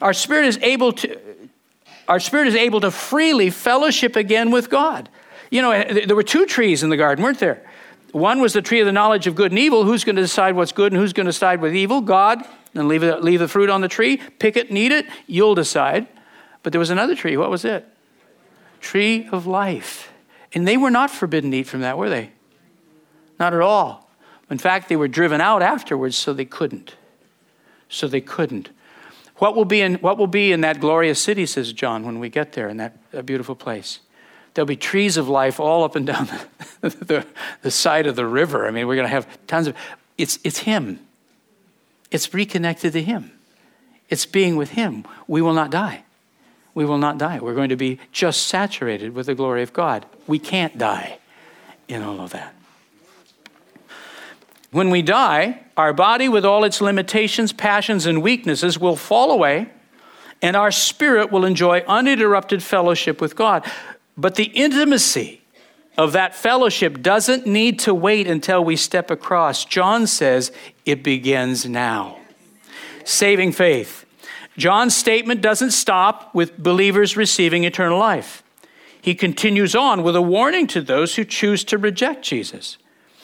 [0.00, 1.18] our spirit is able to,
[2.08, 5.08] our spirit is able to freely fellowship again with God.
[5.50, 7.64] You know, there were two trees in the garden, weren't there?
[8.12, 9.84] One was the tree of the knowledge of good and evil.
[9.84, 12.00] Who's going to decide what's good and who's going to decide with evil?
[12.00, 12.42] God.
[12.74, 15.06] And leave, it, leave the fruit on the tree, pick it and eat it.
[15.26, 16.06] You'll decide.
[16.62, 17.36] But there was another tree.
[17.36, 17.86] What was it?
[18.80, 20.12] Tree of life.
[20.54, 22.32] And they were not forbidden to eat from that, were they?
[23.38, 24.10] Not at all.
[24.50, 26.94] In fact, they were driven out afterwards, so they couldn't.
[27.88, 28.70] So they couldn't.
[29.36, 32.28] What will be in, what will be in that glorious city, says John, when we
[32.28, 34.00] get there in that, that beautiful place?
[34.54, 36.26] There'll be trees of life all up and down
[36.80, 37.26] the, the,
[37.62, 38.66] the side of the river.
[38.66, 39.76] I mean, we're going to have tons of.
[40.16, 40.98] It's, it's Him.
[42.10, 43.30] It's reconnected to Him.
[44.08, 45.04] It's being with Him.
[45.28, 46.04] We will not die.
[46.74, 47.40] We will not die.
[47.40, 50.06] We're going to be just saturated with the glory of God.
[50.26, 51.18] We can't die
[51.88, 52.54] in all of that.
[54.70, 59.70] When we die, our body, with all its limitations, passions, and weaknesses, will fall away,
[60.42, 63.64] and our spirit will enjoy uninterrupted fellowship with God.
[64.16, 65.40] But the intimacy
[65.96, 69.64] of that fellowship doesn't need to wait until we step across.
[69.64, 70.52] John says
[70.84, 72.18] it begins now.
[73.04, 74.04] Saving faith.
[74.58, 78.42] John's statement doesn't stop with believers receiving eternal life.
[79.00, 82.76] He continues on with a warning to those who choose to reject Jesus.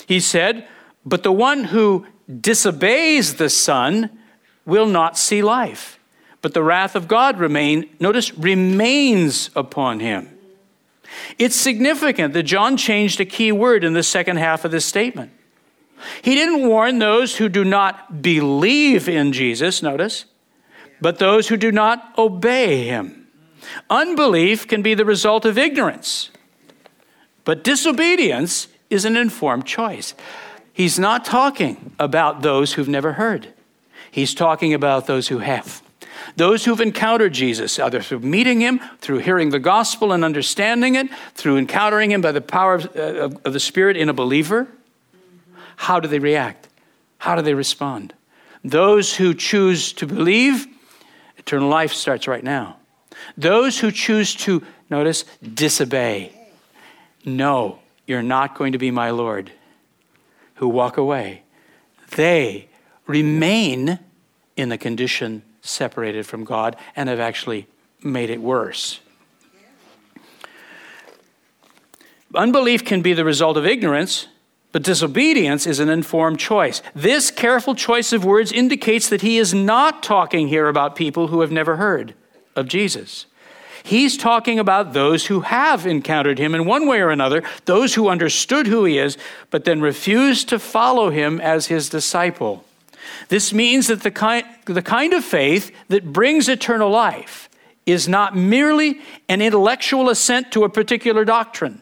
[0.07, 0.67] He said,
[1.05, 2.07] but the one who
[2.41, 4.11] disobeys the Son
[4.65, 5.99] will not see life.
[6.41, 10.31] But the wrath of God remain, notice, remains upon him.
[11.39, 15.33] It's significant that John changed a key word in the second half of this statement.
[16.23, 20.27] He didn't warn those who do not believe in Jesus, notice,
[21.05, 23.27] but those who do not obey him.
[23.91, 26.31] Unbelief can be the result of ignorance,
[27.45, 30.15] but disobedience is an informed choice.
[30.73, 33.49] He's not talking about those who've never heard.
[34.11, 35.83] He's talking about those who have.
[36.37, 41.09] Those who've encountered Jesus, either through meeting him, through hearing the gospel and understanding it,
[41.35, 44.69] through encountering him by the power of, uh, of, the Spirit in a believer,
[45.77, 46.67] how do they react?
[47.19, 48.15] How do they respond?
[48.65, 50.67] Those who choose to believe,
[51.47, 52.79] eternal life starts right now.
[53.37, 56.33] Those who choose to, notice, disobey,
[57.25, 59.53] no, you're not going to be my Lord
[60.55, 61.43] who walk away,
[62.17, 62.69] they
[63.07, 63.99] remain
[64.57, 67.67] in the condition separated from God and have actually
[68.03, 69.01] made it worse.
[72.35, 74.29] Unbelief can be the result of ignorance,
[74.75, 76.83] but disobedience is an informed choice.
[76.97, 81.43] This careful choice of words indicates that he is not talking here about people who
[81.43, 82.13] have never heard
[82.57, 83.27] of Jesus.
[83.85, 88.09] He's talking about those who have encountered him in one way or another, those who
[88.09, 89.17] understood who he is,
[89.49, 92.65] but then refused to follow him as his disciple.
[93.29, 97.49] This means that the kind, the kind of faith that brings eternal life
[97.87, 101.81] is not merely an intellectual assent to a particular doctrine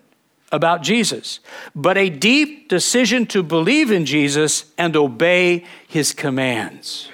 [0.52, 1.40] about Jesus,
[1.74, 7.08] but a deep decision to believe in Jesus and obey his commands.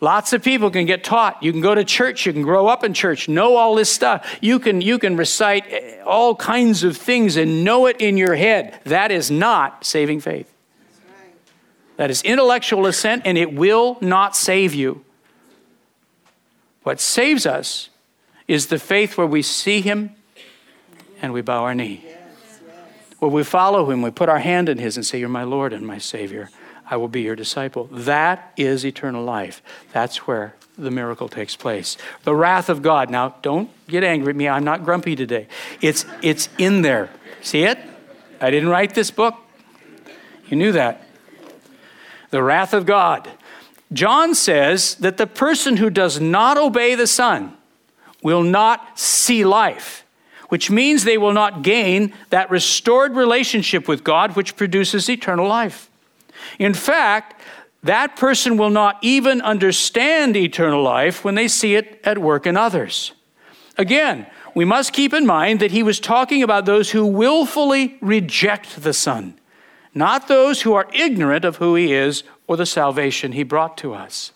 [0.00, 1.42] Lots of people can get taught.
[1.42, 4.36] You can go to church, you can grow up in church, know all this stuff.
[4.42, 8.34] You can, you can recite eh, all kinds of things and know it in your
[8.34, 8.78] head.
[8.84, 10.52] That is not saving faith.
[11.96, 15.02] That is intellectual assent, and it will not save you.
[16.82, 17.88] What saves us
[18.46, 20.14] is the faith where we see Him
[21.22, 22.04] and we bow our knee.
[23.18, 25.72] Where we follow Him, we put our hand in His and say, You're my Lord
[25.72, 26.50] and my Savior.
[26.88, 27.88] I will be your disciple.
[27.90, 29.62] That is eternal life.
[29.92, 31.96] That's where the miracle takes place.
[32.22, 33.10] The wrath of God.
[33.10, 34.48] Now, don't get angry at me.
[34.48, 35.48] I'm not grumpy today.
[35.80, 37.10] It's, it's in there.
[37.42, 37.78] See it?
[38.40, 39.34] I didn't write this book.
[40.48, 41.02] You knew that.
[42.30, 43.28] The wrath of God.
[43.92, 47.56] John says that the person who does not obey the Son
[48.22, 50.04] will not see life,
[50.48, 55.90] which means they will not gain that restored relationship with God which produces eternal life.
[56.58, 57.40] In fact,
[57.82, 62.56] that person will not even understand eternal life when they see it at work in
[62.56, 63.12] others.
[63.78, 68.82] Again, we must keep in mind that he was talking about those who willfully reject
[68.82, 69.38] the Son,
[69.94, 73.92] not those who are ignorant of who he is or the salvation he brought to
[73.92, 74.32] us.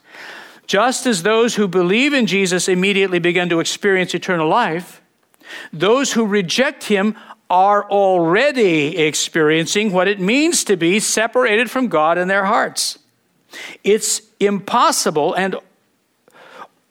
[0.67, 5.00] Just as those who believe in Jesus immediately begin to experience eternal life,
[5.73, 7.17] those who reject him
[7.51, 12.99] are already experiencing what it means to be separated from God in their hearts.
[13.83, 15.57] It's impossible and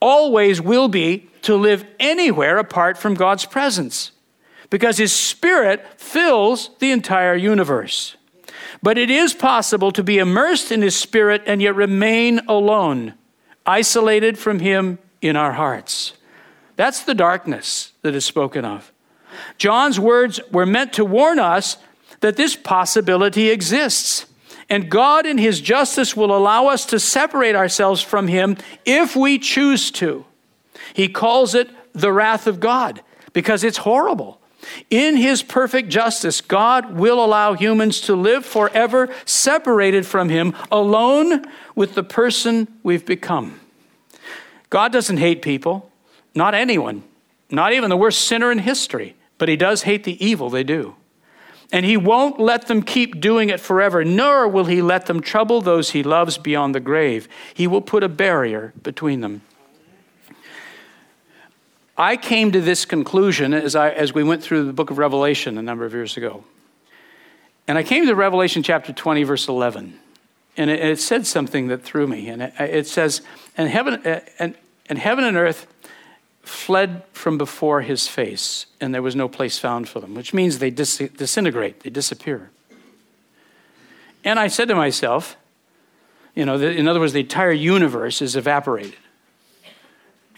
[0.00, 4.12] always will be to live anywhere apart from God's presence
[4.68, 8.16] because His Spirit fills the entire universe.
[8.82, 13.14] But it is possible to be immersed in His Spirit and yet remain alone,
[13.66, 16.12] isolated from Him in our hearts.
[16.80, 18.90] That's the darkness that is spoken of.
[19.58, 21.76] John's words were meant to warn us
[22.20, 24.24] that this possibility exists.
[24.70, 28.56] And God, in His justice, will allow us to separate ourselves from Him
[28.86, 30.24] if we choose to.
[30.94, 33.02] He calls it the wrath of God
[33.34, 34.40] because it's horrible.
[34.88, 41.44] In His perfect justice, God will allow humans to live forever separated from Him, alone
[41.74, 43.60] with the person we've become.
[44.70, 45.89] God doesn't hate people,
[46.34, 47.02] not anyone,
[47.50, 50.96] not even the worst sinner in history, but He does hate the evil they do.
[51.72, 55.60] And he won't let them keep doing it forever, nor will he let them trouble
[55.60, 57.28] those he loves beyond the grave.
[57.54, 59.42] He will put a barrier between them.
[61.96, 65.58] I came to this conclusion as, I, as we went through the book of Revelation
[65.58, 66.44] a number of years ago.
[67.68, 69.98] And I came to Revelation chapter 20, verse 11.
[70.56, 72.28] And it, it said something that threw me.
[72.28, 73.20] And it, it says,
[73.56, 74.02] and heaven,
[74.38, 74.56] and,
[74.88, 75.66] and heaven and earth
[76.42, 80.58] fled from before his face, and there was no place found for them, which means
[80.58, 82.50] they dis- disintegrate, they disappear.
[84.24, 85.36] And I said to myself,
[86.34, 88.96] you know, in other words, the entire universe is evaporated.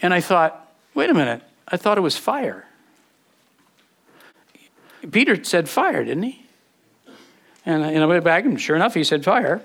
[0.01, 2.65] And I thought, wait a minute, I thought it was fire.
[5.11, 6.45] Peter said fire, didn't he?
[7.65, 9.61] And, and I went back, and sure enough, he said fire.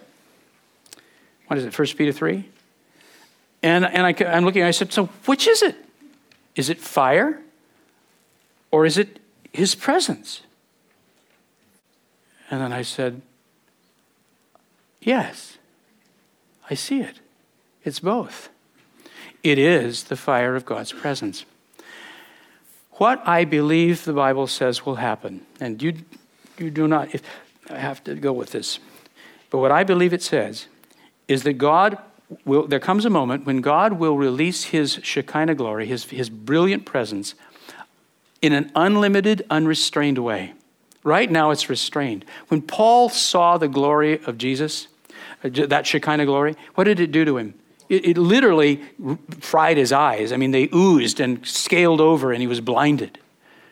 [1.47, 2.45] What is it, 1 Peter 3?
[3.63, 5.77] And, and I, I'm looking, I said, so which is it?
[6.57, 7.41] Is it fire
[8.71, 9.21] or is it
[9.53, 10.43] his presence?
[12.51, 13.23] And then I said,
[15.01, 15.59] Yes,
[16.69, 17.21] I see it.
[17.85, 18.49] It's both.
[19.43, 21.45] It is the fire of God's presence.
[22.93, 25.95] What I believe the Bible says will happen, and you,
[26.59, 27.23] you do not, if,
[27.71, 28.81] I have to go with this,
[29.51, 30.67] but what I believe it says
[31.29, 31.99] is that God
[32.45, 36.85] will, there comes a moment when God will release his Shekinah glory, his, his brilliant
[36.85, 37.35] presence,
[38.41, 40.53] in an unlimited, unrestrained way.
[41.05, 42.25] Right now, it's restrained.
[42.49, 44.89] When Paul saw the glory of Jesus,
[45.43, 47.55] uh, that Shekinah glory, what did it do to him?
[47.89, 48.83] It, it literally
[49.41, 50.33] fried his eyes.
[50.33, 53.19] I mean, they oozed and scaled over, and he was blinded.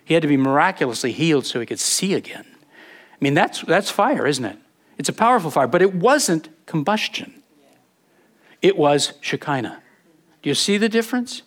[0.04, 2.46] He had to be miraculously healed so he could see again.
[2.48, 4.58] I mean, that's, that's fire, isn't it?
[4.98, 7.35] It's a powerful fire, but it wasn't combustion.
[8.66, 9.80] It was Shekinah.
[10.42, 11.42] Do you see the difference?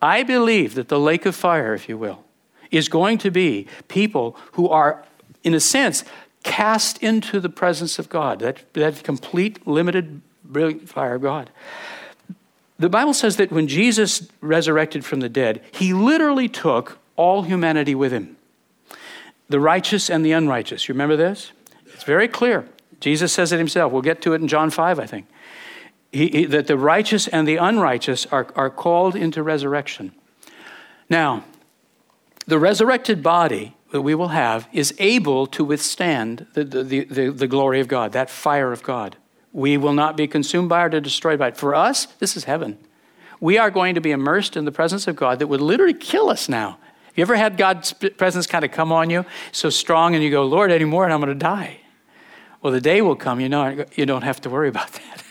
[0.00, 2.24] I believe that the lake of fire, if you will,
[2.70, 5.04] is going to be people who are,
[5.44, 6.02] in a sense,
[6.44, 11.50] cast into the presence of God, that, that complete, limited, brilliant fire of God.
[12.78, 17.94] The Bible says that when Jesus resurrected from the dead, he literally took all humanity
[17.94, 18.38] with him
[19.50, 20.88] the righteous and the unrighteous.
[20.88, 21.52] You remember this?
[21.92, 22.66] It's very clear.
[22.98, 23.92] Jesus says it himself.
[23.92, 25.26] We'll get to it in John 5, I think
[26.16, 30.12] he, he, that the righteous and the unrighteous are, are called into resurrection.
[31.10, 31.44] Now,
[32.46, 37.46] the resurrected body that we will have is able to withstand the, the, the, the,
[37.46, 39.16] glory of God, that fire of God.
[39.52, 41.56] We will not be consumed by it or destroyed by it.
[41.56, 42.78] For us, this is heaven.
[43.40, 46.30] We are going to be immersed in the presence of God that would literally kill
[46.30, 46.78] us now.
[47.06, 50.30] Have you ever had God's presence kind of come on you so strong and you
[50.30, 51.80] go, Lord, anymore, and I'm going to die?
[52.62, 55.25] Well, the day will come, you know, you don't have to worry about that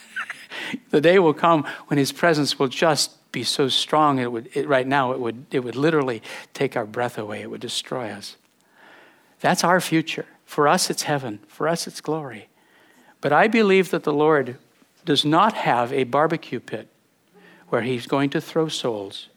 [0.89, 4.65] the day will come when his presence will just be so strong it would it,
[4.67, 6.21] right now it would it would literally
[6.53, 7.41] take our breath away.
[7.41, 8.37] It would destroy us.
[9.41, 10.25] That's our future.
[10.45, 11.39] For us it's heaven.
[11.47, 12.47] For us it's glory.
[13.19, 14.57] But i believe that the lord
[15.03, 16.87] does not have a barbecue pit
[17.69, 19.27] where he's going to throw souls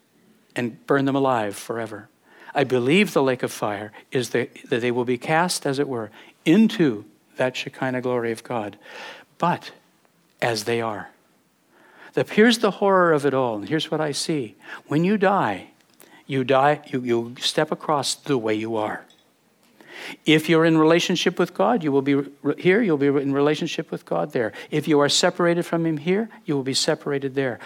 [0.55, 2.09] and burn them alive forever.
[2.55, 5.87] I believe the lake of fire is the, that they will be cast as it
[5.87, 6.09] were
[6.45, 7.05] into
[7.37, 8.77] that shekinah glory of god.
[9.37, 9.71] But
[10.41, 11.09] as they are
[12.19, 14.55] the, here's the horror of it all, and here's what I see.
[14.87, 15.69] When you die,
[16.27, 19.05] you die, you, you step across the way you are.
[20.25, 22.21] If you're in relationship with God, you will be
[22.57, 24.51] here, you'll be in relationship with God there.
[24.69, 27.59] If you are separated from Him here, you will be separated there.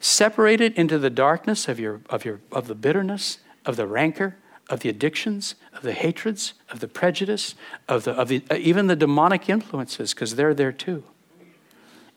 [0.00, 4.36] Separated into the darkness of, your, of, your, of the bitterness, of the rancor,
[4.68, 7.54] of the addictions, of the hatreds, of the prejudice,
[7.88, 11.04] of, the, of the, even the demonic influences, because they're there too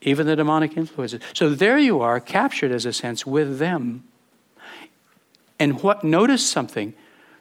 [0.02, 1.22] even the demonic influences.
[1.34, 4.04] So there you are, captured as a sense with them.
[5.60, 6.94] And what notice something,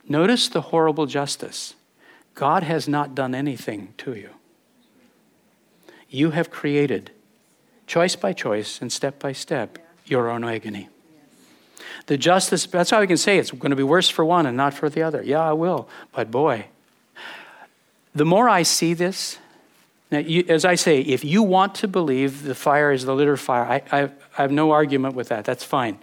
[0.09, 1.74] notice the horrible justice.
[2.34, 4.30] God has not done anything to you.
[6.09, 7.11] You have created,
[7.86, 10.88] choice by choice and step by step, your own agony.
[12.07, 14.57] The justice, that's how we can say it's going to be worse for one and
[14.57, 15.22] not for the other.
[15.22, 15.88] Yeah, I will.
[16.12, 16.66] But boy,
[18.14, 19.38] the more I see this,
[20.11, 23.36] now, you, as I say, if you want to believe the fire is the litter
[23.36, 24.02] fire, I, I,
[24.38, 25.44] I, have no argument with that.
[25.44, 25.98] That's fine.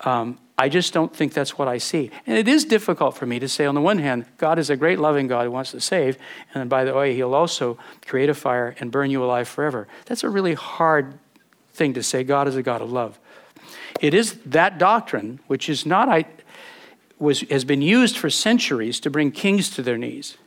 [0.00, 2.10] Um, I just don't think that's what I see.
[2.26, 4.76] And it is difficult for me to say, on the one hand, God is a
[4.76, 6.16] great loving God who wants to save,
[6.54, 9.86] and by the way, He'll also create a fire and burn you alive forever.
[10.06, 11.18] That's a really hard
[11.74, 12.24] thing to say.
[12.24, 13.18] God is a God of love.
[14.00, 16.24] It is that doctrine, which is not, I,
[17.18, 20.38] was, has been used for centuries to bring kings to their knees.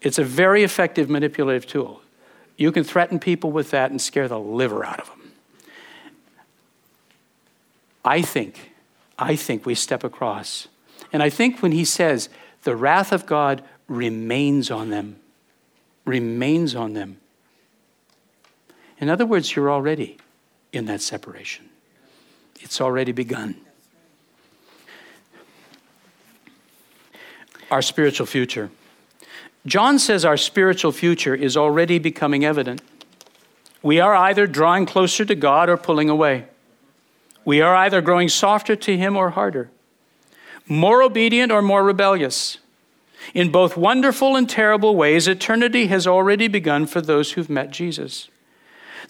[0.00, 2.02] It's a very effective manipulative tool.
[2.56, 5.32] You can threaten people with that and scare the liver out of them.
[8.04, 8.72] I think,
[9.18, 10.68] I think we step across.
[11.12, 12.28] And I think when he says,
[12.62, 15.16] the wrath of God remains on them,
[16.04, 17.18] remains on them.
[18.98, 20.16] In other words, you're already
[20.72, 21.68] in that separation,
[22.60, 23.56] it's already begun.
[27.70, 28.70] Our spiritual future.
[29.66, 32.82] John says our spiritual future is already becoming evident.
[33.82, 36.46] We are either drawing closer to God or pulling away.
[37.44, 39.70] We are either growing softer to Him or harder,
[40.66, 42.58] more obedient or more rebellious.
[43.34, 48.28] In both wonderful and terrible ways, eternity has already begun for those who've met Jesus.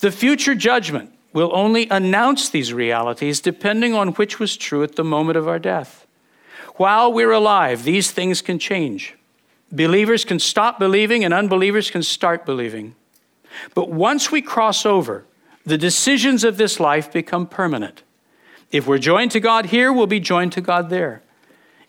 [0.00, 5.04] The future judgment will only announce these realities depending on which was true at the
[5.04, 6.06] moment of our death.
[6.76, 9.14] While we're alive, these things can change.
[9.70, 12.94] Believers can stop believing and unbelievers can start believing.
[13.74, 15.24] But once we cross over,
[15.64, 18.02] the decisions of this life become permanent.
[18.70, 21.22] If we're joined to God here, we'll be joined to God there.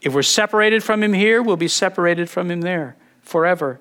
[0.02, 3.80] If we're separated from Him here, we'll be separated from Him there forever.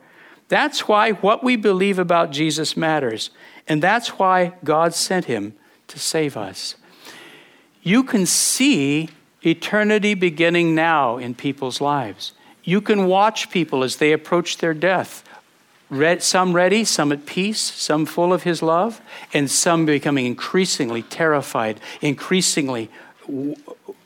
[0.49, 3.31] That's why what we believe about Jesus matters.
[3.67, 5.55] And that's why God sent Him
[5.89, 6.75] to save us.
[7.83, 9.11] You can see
[9.45, 12.33] eternity beginning now in people's lives.
[12.69, 15.27] You can watch people as they approach their death.
[16.19, 19.01] Some ready, some at peace, some full of His love,
[19.33, 22.91] and some becoming increasingly terrified, increasingly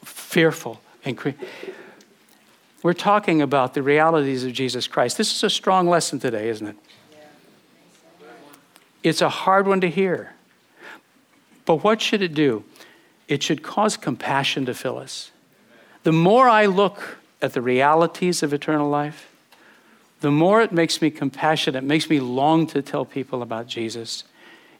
[0.04, 0.80] fearful.
[2.84, 5.18] We're talking about the realities of Jesus Christ.
[5.18, 6.76] This is a strong lesson today, isn't it?
[9.02, 10.34] It's a hard one to hear.
[11.64, 12.62] But what should it do?
[13.26, 15.32] It should cause compassion to fill us.
[16.04, 19.28] The more I look at the realities of eternal life,
[20.20, 24.22] the more it makes me compassionate, it makes me long to tell people about Jesus.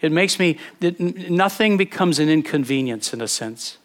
[0.01, 3.79] It makes me, nothing becomes an inconvenience in a sense.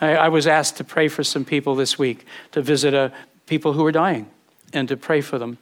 [0.00, 3.10] I, I, was asked to pray for some people this week, to visit a, uh,
[3.46, 4.28] people who were dying
[4.72, 5.58] and to pray for them.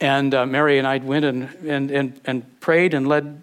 [0.00, 3.42] And uh, Mary and I went and, and, and, and prayed and led.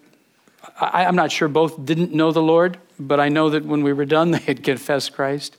[0.79, 3.93] I, I'm not sure both didn't know the Lord, but I know that when we
[3.93, 5.55] were done, they had confessed Christ.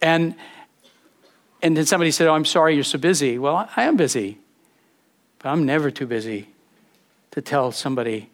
[0.00, 0.34] And
[1.62, 3.38] and then somebody said, Oh, I'm sorry you're so busy.
[3.38, 4.38] Well, I am busy,
[5.38, 6.48] but I'm never too busy
[7.32, 8.30] to tell somebody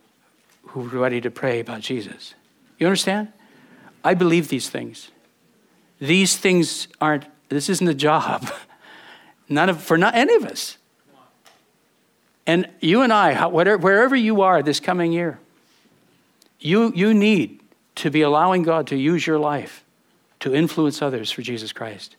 [0.62, 2.34] who's ready to pray about Jesus.
[2.78, 3.32] You understand?
[4.02, 5.10] I believe these things.
[6.00, 8.50] These things aren't, this isn't a job.
[9.48, 10.76] None of, for not any of us.
[12.46, 15.38] And you and I, whatever, wherever you are this coming year,
[16.60, 17.60] you, you need
[17.96, 19.84] to be allowing God to use your life
[20.40, 22.16] to influence others for Jesus Christ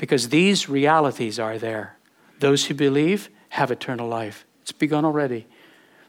[0.00, 1.98] because these realities are there.
[2.38, 4.46] Those who believe have eternal life.
[4.62, 5.46] It's begun already.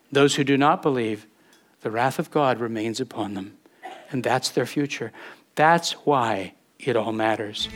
[0.09, 1.27] Those who do not believe,
[1.81, 3.57] the wrath of God remains upon them.
[4.09, 5.11] And that's their future.
[5.55, 7.67] That's why it all matters.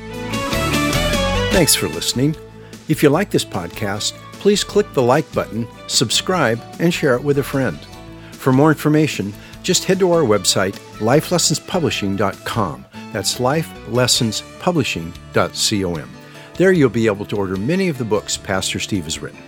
[1.51, 2.37] Thanks for listening.
[2.87, 7.39] If you like this podcast, please click the like button, subscribe, and share it with
[7.39, 7.77] a friend.
[8.31, 12.85] For more information, just head to our website, lifelessonspublishing.com.
[13.15, 16.09] That's lifelessonspublishing.com.
[16.55, 19.41] There you'll be able to order many of the books Pastor Steve has written.